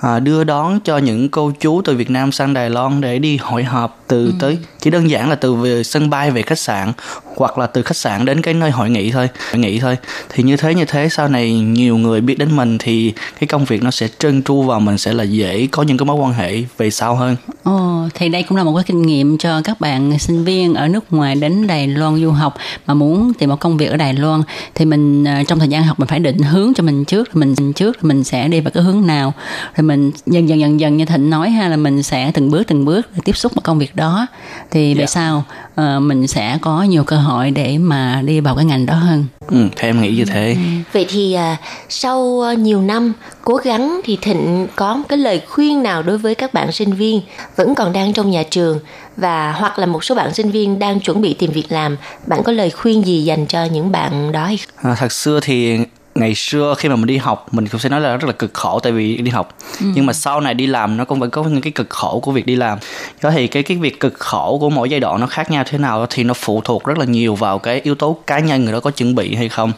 [0.00, 3.36] à, đưa đón cho những cô chú từ Việt Nam sang Đài Loan để đi
[3.36, 6.92] hội họp từ tới chỉ đơn giản là từ về sân bay về khách sạn
[7.38, 9.96] hoặc là từ khách sạn đến cái nơi hội nghị thôi hội nghị thôi.
[10.28, 13.64] Thì như thế như thế sau này nhiều người biết đến mình thì cái công
[13.64, 16.32] việc nó sẽ trơn tru và mình sẽ là dễ có những cái mối quan
[16.32, 17.36] hệ về sau hơn.
[17.62, 20.88] Ồ, thì đây cũng là một cái kinh nghiệm cho các bạn sinh viên ở
[20.88, 22.54] nước ngoài đến Đài Loan du học
[22.86, 24.42] mà muốn tìm một công việc ở Đài Loan.
[24.74, 27.72] Thì mình à, trong thời gian học mình phải định hướng cho mình trước mình
[27.72, 29.32] trước mình sẽ đi vào cái hướng nào.
[29.76, 32.62] Rồi mình dần dần dần dần như Thịnh nói ha là mình sẽ từng bước
[32.66, 34.26] từng bước tiếp xúc vào công việc đó.
[34.70, 35.06] Thì về Dạ.
[35.06, 35.44] sau
[35.78, 39.24] ờ, mình sẽ có nhiều cơ hội để mà đi vào cái ngành đó hơn.
[39.48, 40.56] ừ, theo em nghĩ như thế
[40.92, 41.56] Vậy thì à,
[41.88, 43.12] sau à, nhiều năm
[43.44, 46.92] cố gắng thì Thịnh có một cái lời khuyên nào đối với các bạn sinh
[46.92, 47.20] viên
[47.56, 48.78] vẫn còn đang trong nhà trường
[49.16, 52.42] và hoặc là một số bạn sinh viên đang chuẩn bị tìm việc làm, bạn
[52.42, 54.90] có lời khuyên gì dành cho những bạn đó hay không?
[54.92, 55.78] À, thật xưa thì
[56.18, 58.54] ngày xưa khi mà mình đi học mình cũng sẽ nói là rất là cực
[58.54, 59.54] khổ tại vì đi học.
[59.80, 62.32] Nhưng mà sau này đi làm nó cũng vẫn có những cái cực khổ của
[62.32, 62.78] việc đi làm.
[63.22, 65.78] Đó thì cái cái việc cực khổ của mỗi giai đoạn nó khác nhau thế
[65.78, 68.72] nào thì nó phụ thuộc rất là nhiều vào cái yếu tố cá nhân người
[68.72, 69.72] đó có chuẩn bị hay không.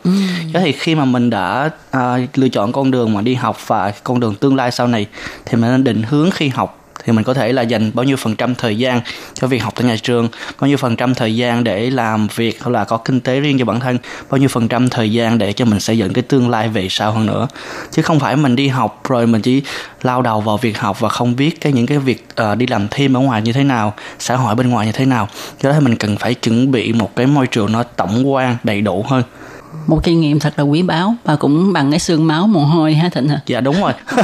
[0.53, 3.93] Đó thì khi mà mình đã à, lựa chọn con đường mà đi học và
[4.05, 5.07] con đường tương lai sau này
[5.45, 8.17] thì mình nên định hướng khi học thì mình có thể là dành bao nhiêu
[8.17, 9.01] phần trăm thời gian
[9.35, 10.29] cho việc học tại nhà trường
[10.61, 13.59] bao nhiêu phần trăm thời gian để làm việc hoặc là có kinh tế riêng
[13.59, 13.99] cho bản thân
[14.31, 16.87] bao nhiêu phần trăm thời gian để cho mình xây dựng cái tương lai về
[16.91, 17.49] sau hơn nữa.
[17.91, 19.63] Chứ không phải mình đi học rồi mình chỉ
[20.03, 22.89] lao đầu vào việc học và không biết cái những cái việc uh, đi làm
[22.91, 25.29] thêm ở ngoài như thế nào xã hội bên ngoài như thế nào.
[25.63, 28.57] Do đó thì mình cần phải chuẩn bị một cái môi trường nó tổng quan
[28.65, 29.23] đầy đủ hơn.
[29.87, 32.95] Một kinh nghiệm thật là quý báu và cũng bằng cái xương máu mồ hôi
[32.95, 33.41] ha Thịnh hả?
[33.47, 33.93] dạ đúng rồi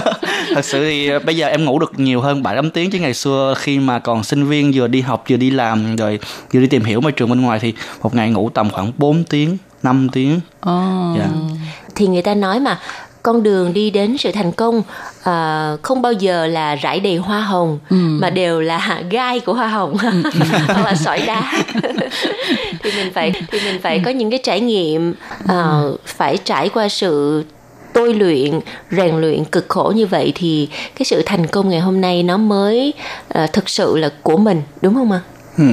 [0.54, 2.98] thật sự thì ờ, bây giờ em ngủ được nhiều hơn 7 8 tiếng chứ
[2.98, 6.18] ngày xưa khi mà còn sinh viên vừa đi học vừa đi làm rồi
[6.52, 9.24] vừa đi tìm hiểu môi trường bên ngoài thì một ngày ngủ tầm khoảng 4
[9.24, 11.14] tiếng 5 tiếng Ồ.
[11.18, 11.28] dạ
[11.94, 12.78] Thì người ta nói mà
[13.26, 14.82] con đường đi đến sự thành công
[15.22, 19.68] à, không bao giờ là rải đầy hoa hồng mà đều là gai của hoa
[19.68, 19.96] hồng
[20.66, 21.52] hoặc là sỏi đá.
[22.82, 25.14] Thì mình phải thì mình phải có những cái trải nghiệm
[25.46, 27.44] à, phải trải qua sự
[27.92, 28.60] tôi luyện
[28.90, 32.36] rèn luyện cực khổ như vậy thì cái sự thành công ngày hôm nay nó
[32.36, 32.94] mới
[33.28, 35.20] à, thực sự là của mình đúng không ạ
[35.58, 35.64] Ừ.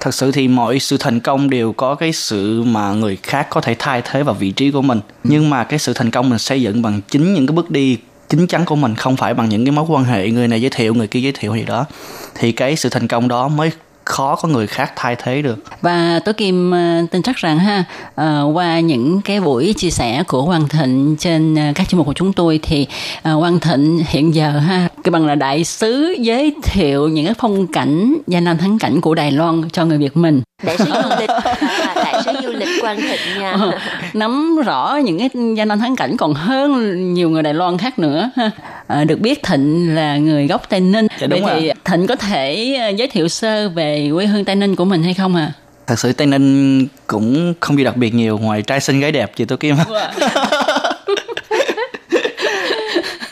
[0.00, 3.60] Thật sự thì mọi sự thành công đều có cái sự mà người khác có
[3.60, 5.00] thể thay thế vào vị trí của mình.
[5.24, 7.98] Nhưng mà cái sự thành công mình xây dựng bằng chính những cái bước đi
[8.28, 10.70] chính chắn của mình không phải bằng những cái mối quan hệ người này giới
[10.70, 11.86] thiệu người kia giới thiệu gì đó
[12.34, 13.70] thì cái sự thành công đó mới
[14.04, 15.64] khó có người khác thay thế được.
[15.80, 17.84] Và tôi Kim ờ, tin chắc rằng ha
[18.14, 22.06] ờ, qua những cái buổi chia sẻ của Hoàng Thịnh trên ờ, các chuyên mục
[22.06, 22.86] của chúng tôi thì
[23.24, 27.66] Hoàng Thịnh hiện giờ ha, cái bằng là đại sứ giới thiệu những cái phong
[27.66, 31.10] cảnh, danh lam thắng cảnh của Đài Loan cho người Việt mình đại sứ du
[31.20, 33.72] lịch à, đại sứ du lịch Quang Thịnh nha Ờ,
[34.12, 37.98] nắm rõ những cái gia nam thắng cảnh còn hơn nhiều người Đài Loan khác
[37.98, 38.50] nữa ha.
[38.86, 41.72] Ờ, được biết Thịnh là người gốc Tây Ninh Dạ, vậy đúng thì rồi.
[41.84, 45.14] Thịnh có thể ờ, giới thiệu sơ về quê hương Tây Ninh của mình hay
[45.14, 45.52] không à?
[45.86, 49.32] thật sự tây ninh cũng không gì đặc biệt nhiều ngoài trai xinh gái đẹp
[49.36, 49.76] chị tôi kim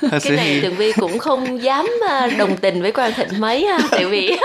[0.00, 3.12] thật cái sự này thì tường vi cũng không dám à, đồng tình với quang
[3.12, 4.36] thịnh mấy ha tại vì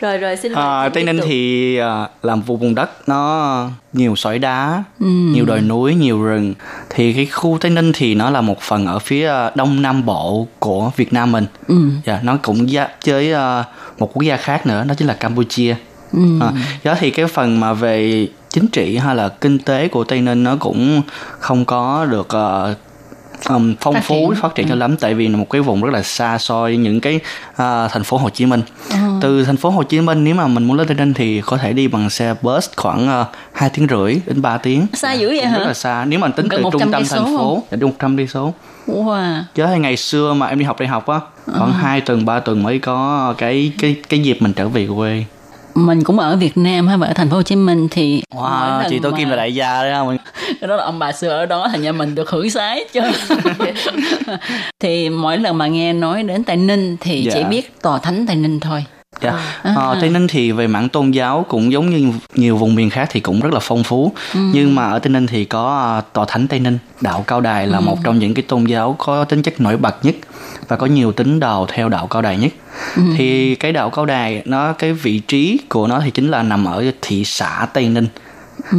[0.00, 4.38] rồi rồi xin À, Tây Ninh thì à, là một vùng đất nó nhiều sỏi
[4.38, 6.54] đá, nhiều đồi núi, nhiều rừng.
[6.90, 10.06] Thì cái khu Tây Ninh thì nó là một phần ở phía à, đông nam
[10.06, 11.46] bộ của Việt Nam mình.
[12.04, 13.64] Dạ, nó cũng giáp với à,
[13.98, 15.76] một quốc gia khác nữa, đó chính là Campuchia.
[16.40, 16.52] À,
[16.84, 20.44] đó thì cái phần mà về chính trị hay là kinh tế của Tây Ninh
[20.44, 21.02] nó cũng
[21.38, 22.74] không có được à,
[23.48, 24.42] um, phong Phát phú triển.
[24.42, 27.00] phát triển cho lắm tại vì là một cái vùng rất là xa xôi những
[27.00, 27.20] cái
[27.56, 28.62] à, thành phố Hồ Chí Minh.
[29.20, 31.56] Từ thành phố Hồ Chí Minh nếu mà mình muốn lên Tây Ninh thì có
[31.56, 34.86] thể đi bằng xe bus khoảng uh, 2 tiếng rưỡi đến 3 tiếng.
[34.92, 35.58] Xa dữ vậy Cũng hả?
[35.58, 36.04] rất là xa.
[36.04, 38.54] Nếu mà tính Gần từ 100 trung tâm thành phố dạ đúng 100 đi số.
[38.86, 39.42] Wow.
[39.54, 41.20] chứ hay ngày xưa mà em đi học đại học á
[41.58, 45.24] khoảng 2 tuần 3 tuần mới có cái cái cái dịp mình trở về quê
[45.76, 48.82] mình cũng ở Việt Nam hay và ở thành phố Hồ Chí Minh thì wow
[48.90, 50.16] chị Tô mà- Kim là đại gia đấy không
[50.60, 53.00] cái đó là ông bà xưa ở đó thành nhà mình được hưởng sái chứ.
[54.80, 57.32] Thì mỗi lần mà nghe nói đến Tây Ninh thì Dạ.
[57.34, 58.84] chỉ biết tòa thánh Tây Ninh thôi
[59.20, 59.32] Dạ.
[59.62, 59.74] À.
[59.76, 63.08] Ờ, Tây Ninh thì về mảng tôn giáo cũng giống như nhiều vùng miền khác
[63.12, 64.12] thì cũng rất là phong phú.
[64.34, 67.66] Nhưng mà ở Tây Ninh thì có à, tòa thánh Tây Ninh, đạo Cao Đài
[67.66, 70.14] là một trong những cái tôn giáo có tính chất nổi bật nhất
[70.68, 72.52] và có nhiều tín đồ theo đạo Cao Đài nhất.
[73.16, 76.64] Thì cái đạo Cao Đài nó cái vị trí của nó thì chính là nằm
[76.64, 78.06] ở thị xã Tây Ninh.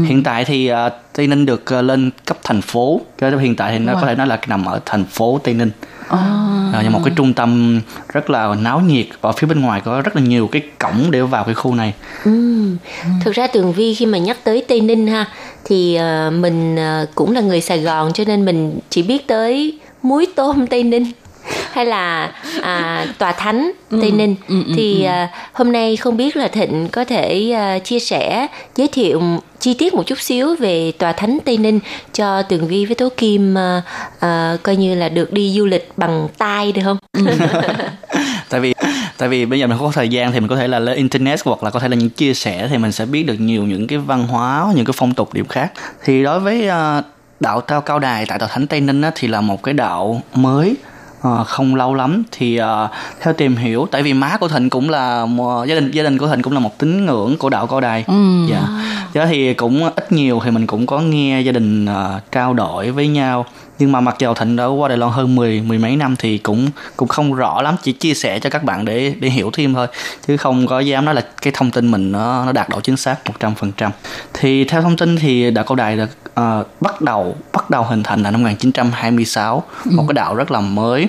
[0.05, 3.01] Hiện tại thì à, Tây Ninh được à, lên cấp thành phố.
[3.19, 5.71] Cho hiện tại thì nó có thể nói là nằm ở thành phố Tây Ninh.
[6.09, 7.81] À, như một cái trung tâm
[8.13, 11.21] rất là náo nhiệt và phía bên ngoài có rất là nhiều cái cổng để
[11.21, 11.93] vào cái khu này.
[12.25, 12.77] Ừm.
[13.23, 15.25] Thực ra Tường Vi khi mà nhắc tới Tây Ninh ha
[15.65, 19.79] thì ờ, mình ờ, cũng là người Sài Gòn cho nên mình chỉ biết tới
[20.03, 21.11] muối tôm Tây Ninh
[21.73, 24.35] hay là à, tòa thánh Tây Ninh.
[24.75, 29.21] Thì à, hôm nay không biết là Thịnh có thể à, chia sẻ giới thiệu
[29.59, 31.79] chi tiết một chút xíu về tòa thánh Tây Ninh
[32.13, 33.81] cho Tường Vi với Tố Kim à,
[34.19, 36.97] à, coi như là được đi du lịch bằng tay được không?
[38.49, 38.73] tại vì
[39.17, 40.97] tại vì bây giờ mình không có thời gian thì mình có thể là lên
[40.97, 43.63] internet hoặc là có thể là những chia sẻ thì mình sẽ biết được nhiều
[43.63, 45.71] những cái văn hóa những cái phong tục điểm khác.
[46.03, 47.03] Thì đối với ờ,
[47.39, 50.21] đạo cao cao đài tại tòa thánh tây ninh á, thì là một cái đạo
[50.33, 50.75] mới
[51.35, 52.89] ờ, không lâu lắm thì ờ,
[53.21, 56.17] theo tìm hiểu tại vì má của thịnh cũng là một, gia đình gia đình
[56.17, 58.05] của thịnh cũng là một tín ngưỡng của đạo cao đài.
[58.49, 58.67] Dạ.
[59.13, 62.91] Đó thì cũng ít nhiều thì mình cũng có nghe gia đình ờ, trao đổi
[62.91, 63.45] với nhau
[63.79, 66.37] nhưng mà mặc dầu thịnh đã qua đài loan hơn mười mười mấy năm thì
[66.37, 66.67] cũng
[66.97, 69.87] cũng không rõ lắm chỉ chia sẻ cho các bạn để để hiểu thêm thôi.
[70.27, 72.97] Chứ không có dám nói là cái thông tin mình nó nó đạt độ chính
[72.97, 73.89] xác 100%
[74.33, 78.03] thì theo thông tin thì đạo cao đài được ờ, bắt đầu bắt đầu hình
[78.03, 81.07] thành là năm 1926 một cái đạo rất là mới.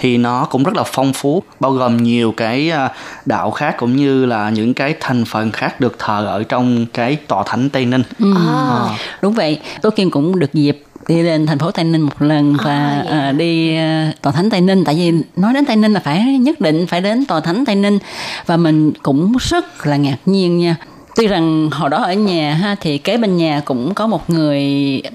[0.00, 2.88] Thì nó cũng rất là phong phú bao gồm nhiều cái ờ,
[3.26, 7.16] đạo khác cũng như là những cái thành phần khác được thờ ở trong cái
[7.16, 8.02] tòa thánh tây ninh.
[8.34, 8.90] Ờ.
[9.22, 9.60] đúng vậy.
[9.82, 13.10] Tố Kim cũng được dịp đi lên thành phố Tây Ninh một lần và dạ.
[13.10, 14.84] à, đi à, tòa thánh Tây Ninh.
[14.84, 17.74] Tại vì nói đến Tây Ninh là phải nhất định phải đến tòa thánh Tây
[17.74, 17.98] Ninh.
[18.46, 20.76] Và mình cũng rất là ngạc nhiên nha.
[21.16, 24.62] Tuy rằng hồi đó ở nhà ha thì kế bên nhà cũng có một người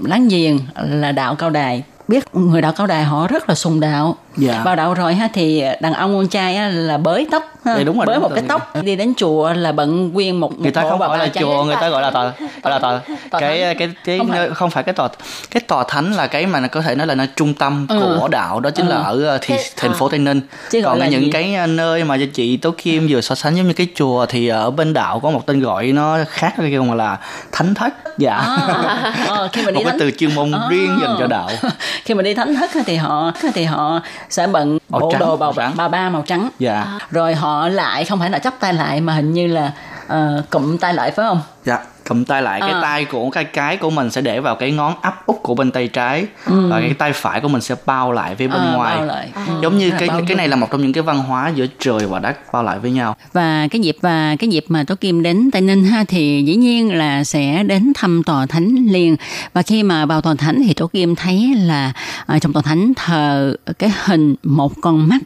[0.02, 1.84] láng giềng là đạo cao đài.
[2.08, 4.16] Biết người đạo cao đài họ rất là sùng đạo.
[4.38, 4.62] Dạ.
[4.66, 7.78] vào đạo rồi ha thì đàn ông con trai á, là bới tóc ha.
[7.78, 10.60] Dạ, đúng rồi, bới đúng một cái tóc đi đến chùa là bận nguyên một,
[10.60, 12.24] người ta không bà gọi bà là chùa người ta gọi là tòa
[12.64, 13.00] gọi là tòa
[13.32, 14.50] cái cái cái Không không phải.
[14.50, 15.10] không phải cái tòa
[15.52, 18.18] cái tòa thánh là cái mà nó có thể nói là nó trung tâm Ừ.
[18.20, 19.04] của đạo đó chính là Ừ.
[19.04, 19.96] ở ờ, thị, Thế- thành à.
[20.00, 20.42] phố tây ninh
[20.72, 21.32] Chứ gọi còn là những gì?
[21.32, 24.48] cái ờ, nơi mà chị tố kim vừa so sánh giống như cái chùa thì
[24.48, 27.18] ở bên đạo có một tên gọi nó khác cái kêu là
[27.52, 30.68] thánh thất dạ À, ờ, khi mình một cái từ chuyên môn À.
[30.70, 31.50] riêng dành cho đạo
[32.06, 35.54] khi mà đi thánh thất thì họ thì họ sẽ bận bộ đồ bào màu
[35.58, 35.74] trắng.
[35.76, 39.14] bà ba màu trắng dạ rồi họ lại không phải là chắp tay lại mà
[39.14, 39.72] hình như là
[40.06, 42.80] uh, cụm tay lại phải không dạ cầm tay lại cái À.
[42.82, 45.72] tay của cái cái của mình sẽ để vào cái ngón áp út của bên
[45.72, 46.68] tay trái Ừ.
[46.72, 49.30] và cái tay phải của mình sẽ bao lại với bên À, ngoài bao lại.
[49.48, 49.54] Ừ.
[49.62, 52.20] giống như cái cái này là một trong những cái văn hóa giữa trời và
[52.20, 55.52] đất bao lại với nhau và cái dịp và cái dịp mà Tố Kim đến
[55.52, 59.16] Tây Ninh ha thì dĩ nhiên là sẽ đến thăm tòa thánh liền
[59.54, 61.94] và khi mà vào tòa thánh thì Tố Kim thấy là
[62.42, 65.18] trong tòa thánh thờ cái hình một con mắt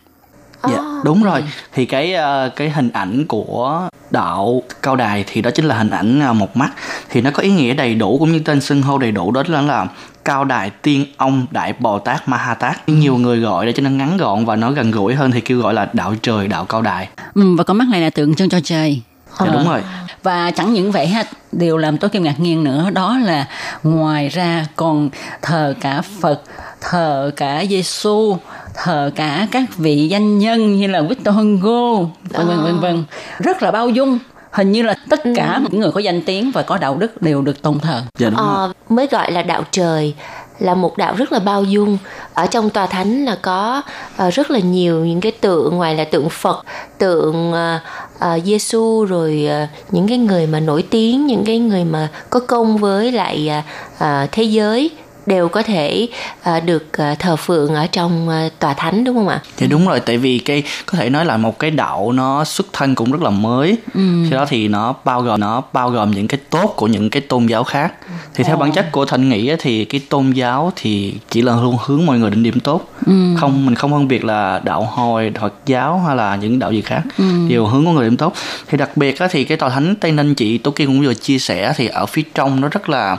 [0.69, 1.43] Dạ, đúng rồi.
[1.73, 5.89] Thì cái ờ, cái hình ảnh của đạo Cao Đài thì đó chính là hình
[5.89, 6.69] ảnh ờ, một mắt.
[7.09, 9.43] Thì nó có ý nghĩa đầy đủ cũng như tên xưng hô đầy đủ đó
[9.47, 9.87] là là
[10.25, 12.89] Cao Đài Tiên Ông Đại Bồ Tát Ma Ha Tát.
[12.89, 15.59] Nhiều người gọi để cho nó ngắn gọn và nó gần gũi hơn thì kêu
[15.59, 17.09] gọi là đạo trời, đạo Cao Đài.
[17.35, 19.01] ừ, và con mắt này là tượng trưng cho trời
[19.39, 19.83] Dạ, đúng rồi.
[20.23, 23.45] và chẳng những vậy ha điều làm Tố Kim ngạc nhiên nữa đó là
[23.83, 25.09] ngoài ra còn
[25.41, 26.41] thờ cả Phật
[26.81, 28.37] thờ cả Giêsu
[28.75, 31.97] thờ cả các vị danh nhân như là Victor Hugo
[32.29, 33.03] vân vân vân vân.
[33.39, 34.19] Rất là bao dung.
[34.51, 37.41] Hình như là tất cả những người có danh tiếng và có đạo đức đều
[37.41, 38.01] được tôn thờ.
[38.19, 38.47] Dạ đúng rồi.
[38.55, 40.13] Ờ, mới gọi là đạo trời
[40.59, 41.97] là một đạo rất là bao dung.
[42.33, 43.81] Ở trong tòa thánh là có
[44.27, 46.65] uh, rất là nhiều những cái tượng ngoài là tượng Phật
[46.97, 47.79] tượng ờ,
[48.19, 52.07] ờ, uh, Giêsu rồi uh, những cái người mà nổi tiếng những cái người mà
[52.29, 53.51] có công với lại
[53.97, 54.91] uh, thế giới
[55.27, 56.07] đều có thể
[56.43, 59.41] ờ, được ờ, thờ phượng ở trong ờ, tòa thánh đúng không ạ?
[59.57, 62.67] Dạ đúng rồi, tại vì cái có thể nói là một cái đạo nó xuất
[62.73, 63.77] thân cũng rất là mới.
[63.93, 67.21] Khi đó thì nó bao gồm nó bao gồm những cái tốt của những cái
[67.21, 67.93] tôn giáo khác.
[68.33, 71.77] Thì theo bản chất của Thành nghĩ thì cái tôn giáo thì chỉ là luôn
[71.85, 72.89] hướng mọi người đến điểm tốt.
[73.37, 76.81] Không mình không phân biệt là đạo hồi, Phật giáo hay là những đạo gì
[76.81, 77.01] khác.
[77.49, 78.33] Đều hướng mọi người điểm tốt.
[78.67, 81.13] Thì đặc biệt á, thì cái tòa thánh Tây Ninh chị Tố Kim cũng vừa
[81.13, 83.17] chia sẻ thì ở phía trong nó rất là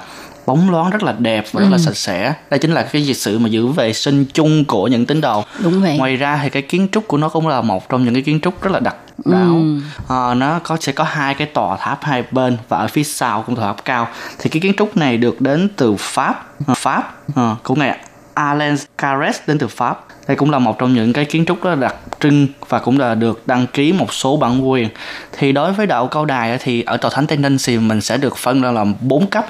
[0.49, 2.35] bóng loáng rất là đẹp và rất là sạch sẽ.
[2.51, 5.45] Đây chính là cái sự mà giữ vệ sinh chung của những tín đồ.
[5.63, 5.97] Đúng vậy.
[5.99, 8.41] Ngoài ra thì cái kiến trúc của nó cũng là một trong những cái kiến
[8.41, 9.63] trúc rất là đặc đáo.
[10.09, 13.43] Ờ, nó có sẽ có hai cái tòa tháp hai bên và ở phía sau
[13.43, 14.09] cũng tòa tháp cao.
[14.39, 17.99] Thì cái kiến trúc này được đến từ pháp Ờ, pháp ờ, của ngài
[18.35, 20.05] Alain Carres đến từ pháp.
[20.29, 22.99] Đây cũng là một trong những cái kiến trúc rất là đặc trưng và cũng
[22.99, 24.89] là được đăng ký một số bản quyền.
[25.39, 28.17] Thì đối với đạo cao đài thì ở tòa thánh tây ninh thì mình sẽ
[28.17, 29.47] được phân ra làm bốn cấp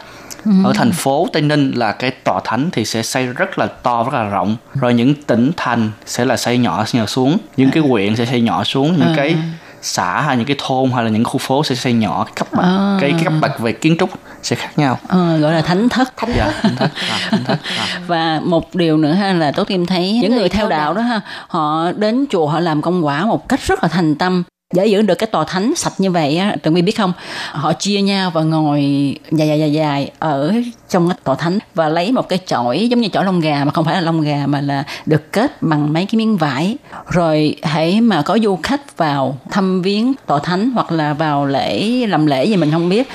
[0.65, 4.03] ở thành phố Tây Ninh là cái tòa thánh thì sẽ xây rất là to
[4.03, 4.57] rất là rộng.
[4.75, 7.39] Rồi những tỉnh thành sẽ là xây nhỏ nhỏ xuống.
[7.57, 8.97] Những cái huyện sẽ xây nhỏ xuống.
[8.99, 9.37] Những cái
[9.83, 12.25] xã hay những cái thôn hay là những khu phố sẽ xây nhỏ.
[12.25, 12.99] Cái cấp bậc À.
[13.01, 14.11] cái, cái cấp bậc về kiến trúc
[14.43, 14.99] sẽ khác nhau.
[15.09, 16.13] Ờ, gọi là thánh thất.
[16.37, 18.01] Dạ thánh thất à, thánh thất à.
[18.07, 20.95] và một điều nữa ha là Tố Kim thấy những người, theo đạo.
[20.95, 24.43] đó ha họ đến chùa họ làm công quả một cách rất là thành tâm
[24.75, 27.13] để giữ được cái tòa thánh sạch như vậy á tụi mi biết không?
[27.53, 28.81] Họ chia nhau và ngồi
[29.31, 30.55] dài dài dài dài ở
[30.89, 33.73] trong cái tòa thánh và lấy một cái chổi giống như chổi lông gà mà
[33.73, 36.77] không phải là lông gà mà là được kết bằng mấy cái miếng vải.
[37.07, 42.07] Rồi hãy mà có du khách vào thăm viếng tòa thánh hoặc là vào lễ
[42.07, 43.09] làm lễ gì mình không biết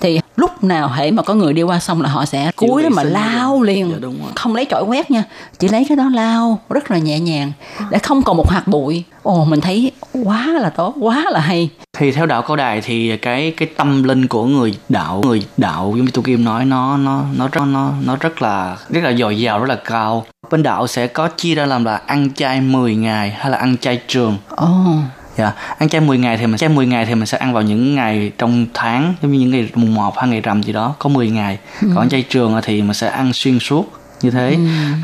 [0.00, 3.02] thì lúc nào hãy mà có người đi qua sông là họ sẽ cúi mà
[3.02, 3.90] lao liền.
[3.90, 4.32] Dạ, đúng rồi.
[4.34, 5.24] không lấy chổi quét nha
[5.58, 7.52] chỉ lấy cái đó lao rất là nhẹ nhàng
[7.90, 9.04] để không còn một hạt bụi.
[9.22, 9.92] Ồ mình thấy
[10.24, 11.70] quá là tốt quá là hay
[12.00, 15.94] thì theo đạo cao đài thì cái cái tâm linh của người đạo người đạo
[15.96, 19.12] giống như tu kim nói nó nó nó rất nó nó rất là rất là
[19.12, 20.26] dồi dào rất là cao.
[20.50, 23.76] Bên đạo sẽ có chia ra làm là ăn chay 10 ngày hay là ăn
[23.76, 24.38] chay trường.
[24.48, 24.68] Ồ.
[25.36, 27.62] Dạ, ăn chay 10 ngày thì mình chay 10 ngày thì mình sẽ ăn vào
[27.62, 30.94] những ngày trong tháng giống như những ngày mùng 1 hay ngày rằm gì đó
[30.98, 31.58] có 10 ngày.
[31.94, 33.92] Còn chay trường thì mình sẽ ăn xuyên suốt
[34.22, 34.56] như thế.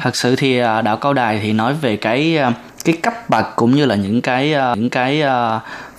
[0.03, 2.53] Thật sự thì à, đạo cao đài thì nói về cái à,
[2.85, 5.23] cái cấp bậc cũng như là những cái à, những cái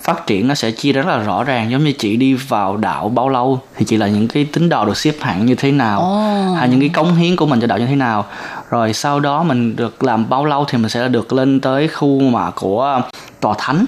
[0.08, 1.70] phát triển nó sẽ chia rất là rõ ràng.
[1.70, 4.84] Giống như chị đi vào đạo bao lâu thì chỉ là những cái tín đồ
[4.84, 6.54] được xếp hạng như thế nào Ồ.
[6.54, 8.24] hay những cái cống hiến của mình cho đạo như thế nào.
[8.70, 12.20] Rồi sau đó mình được làm bao lâu thì mình sẽ được lên tới khu
[12.20, 13.00] mà của
[13.40, 13.84] tòa thánh.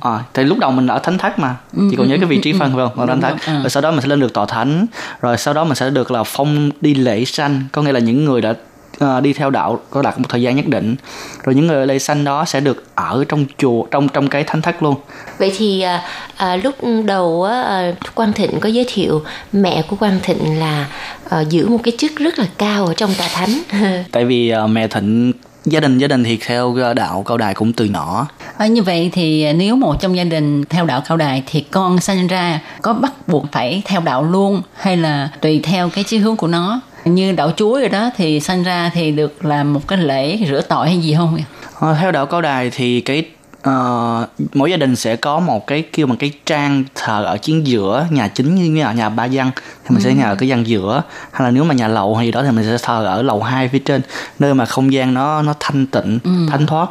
[0.00, 1.56] À, thì lúc đầu mình ở thánh thất mà.
[1.90, 3.52] Chị còn nhớ cái vị trí phân không ở thánh thất ừ.
[3.52, 4.86] rồi sau đó mình sẽ lên được tòa thánh.
[5.20, 7.62] Rồi sau đó mình sẽ được là phong đi lễ sanh.
[7.72, 8.54] Có nghĩa là những người đã
[8.98, 10.96] à, đi theo đạo có đạt một thời gian nhất định.
[11.42, 14.62] Rồi những người lễ sanh đó sẽ được ở trong chùa trong trong cái thánh
[14.62, 14.94] thất luôn.
[15.38, 16.02] Vậy thì à,
[16.36, 16.74] à, lúc
[17.04, 19.22] đầu á, à, Quang Thịnh có giới thiệu
[19.52, 20.86] mẹ của Quang Thịnh là
[21.30, 23.58] à, giữ một cái chức rất là cao ở trong tòa thánh.
[24.12, 25.32] tại vì à, mẹ thịnh
[25.64, 28.28] gia đình gia đình thì theo đạo cao đài cũng từ nhỏ.
[28.56, 32.00] À, như vậy thì nếu một trong gia đình theo đạo cao đài thì con
[32.00, 36.18] sanh ra có bắt buộc phải theo đạo luôn hay là tùy theo cái chí
[36.18, 36.80] hướng của nó
[37.14, 40.60] như đạo chúa rồi đó thì sanh ra thì được làm một cái lễ rửa
[40.60, 41.38] tội hay gì không?
[41.80, 43.24] Ờ, theo đạo cao đài thì cái
[43.62, 47.66] ờ, mỗi gia đình sẽ có một cái kêu bằng cái trang thờ ở chính
[47.66, 51.02] giữa nhà chính như là nhà ba văn thì mình sẽ nhờ cái văn giữa.
[51.32, 53.42] Hay là nếu mà nhà lầu hay gì đó thì mình sẽ thờ ở lầu
[53.42, 54.02] hai phía trên
[54.38, 56.18] nơi mà không gian nó nó thanh tịnh
[56.50, 56.88] thanh thoát.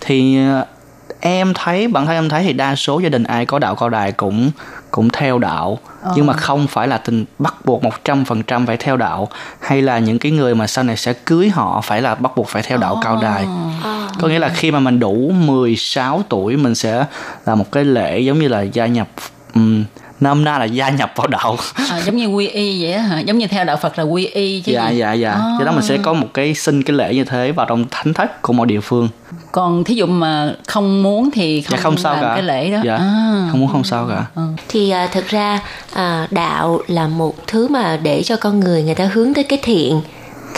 [0.00, 0.38] Thì
[1.20, 3.88] em thấy bản thân em thấy thì đa số gia đình ai có đạo cao
[3.88, 4.50] đài cũng
[4.90, 5.78] cũng theo đạo.
[6.02, 6.12] Ờ.
[6.16, 9.28] nhưng mà không phải là tình bắt buộc 100% phải theo đạo
[9.60, 12.48] hay là những cái người mà sau này sẽ cưới họ phải là bắt buộc
[12.48, 13.46] phải theo đạo cao đài.
[14.20, 17.04] Có nghĩa là khi mà mình đủ 16 tuổi mình sẽ
[17.46, 19.08] là một cái lễ giống như là gia nhập
[19.54, 19.84] um,
[20.20, 21.56] nôm na là gia nhập vào đạo.
[21.90, 23.20] À, giống như quy y vậy á hả?
[23.20, 24.98] Giống như theo đạo Phật là quy y chứ dạ gì?
[24.98, 25.30] dạ dạ.
[25.30, 25.56] À.
[25.58, 28.14] do đó mình sẽ có một cái xin cái lễ như thế vào trong thánh
[28.14, 29.08] thất của mỗi địa phương.
[29.52, 32.32] Còn thí dụ mà không muốn thì không, dạ không sao làm cả.
[32.34, 32.78] cái lễ đó.
[32.84, 33.48] Dạ à.
[33.50, 34.42] không muốn không sao cả.
[34.68, 35.60] Thì à, thực ra
[35.92, 39.58] à, đạo là một thứ mà để cho con người người ta hướng tới cái
[39.62, 40.00] thiện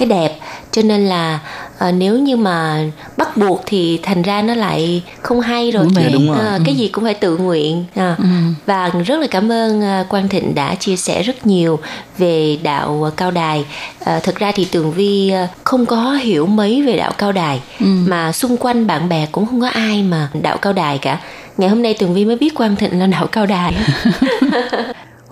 [0.00, 0.38] cái đẹp
[0.72, 1.38] cho nên là
[1.78, 2.84] à, nếu như mà
[3.16, 6.10] bắt buộc thì thành ra nó lại không hay rồi Đúng vậy.
[6.12, 6.38] Đúng rồi.
[6.46, 8.14] À, cái gì cũng phải tự nguyện à.
[8.18, 8.24] Ừ.
[8.66, 11.78] và rất là cảm ơn Quang Thịnh đã chia sẻ rất nhiều
[12.18, 13.64] về đạo cao đài
[14.04, 15.32] à, thực ra thì Tường Vi
[15.64, 17.86] không có hiểu mấy về đạo cao đài Ừ.
[18.06, 21.18] mà xung quanh bạn bè cũng không có ai mà đạo cao đài cả
[21.56, 23.74] ngày hôm nay Tường Vi mới biết Quang Thịnh là đạo cao đài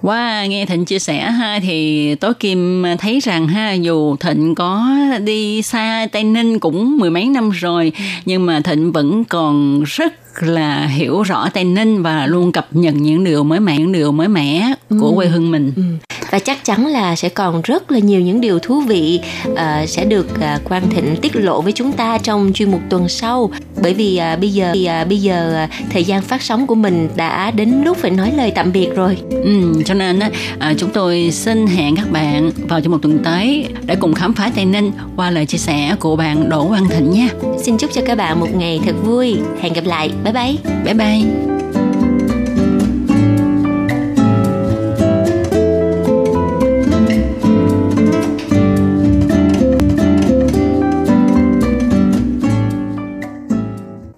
[0.03, 4.89] Wow, nghe Thịnh chia sẻ ha thì Tố Kim thấy rằng ha dù Thịnh có
[5.25, 7.93] đi xa Tây Ninh cũng mười mấy năm rồi
[8.25, 12.95] nhưng mà Thịnh vẫn còn rất là hiểu rõ Tây Ninh và luôn cập nhật
[12.95, 15.99] những điều mới mẻ, những điều mới mẻ của quê hương mình.
[16.31, 19.21] và chắc chắn là sẽ còn rất là nhiều những điều thú vị
[19.57, 23.09] ờ, sẽ được uh, Quang Thịnh tiết lộ với chúng ta trong chuyên mục tuần
[23.09, 23.51] sau.
[23.83, 26.75] Bởi vì à, bây giờ thì, à, bây giờ à, thời gian phát sóng của
[26.75, 29.19] mình đã đến lúc phải nói lời tạm biệt rồi.
[29.31, 30.21] Ừ, cho nên
[30.59, 34.33] à, chúng tôi xin hẹn các bạn vào trong một tuần tới để cùng khám
[34.33, 37.29] phá Tây Ninh qua lời chia sẻ của bạn Đỗ Văn Thịnh nha.
[37.63, 39.37] xin chúc cho các bạn một ngày thật vui.
[39.61, 41.49] Hẹn gặp lại bye bye Bye bye.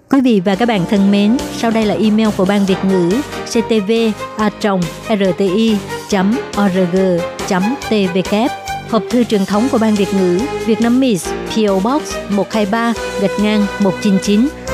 [0.09, 3.11] Quý vị và các bạn thân mến, sau đây là email của Ban Việt ngữ
[3.45, 3.91] ctv
[4.37, 4.49] a
[5.09, 5.77] rti
[6.61, 7.21] org
[7.89, 8.35] tvk
[8.91, 13.39] Hộp thư truyền thống của Ban Việt ngữ Việt Nam Miss PO Box 123 gạch
[13.41, 14.47] ngang 199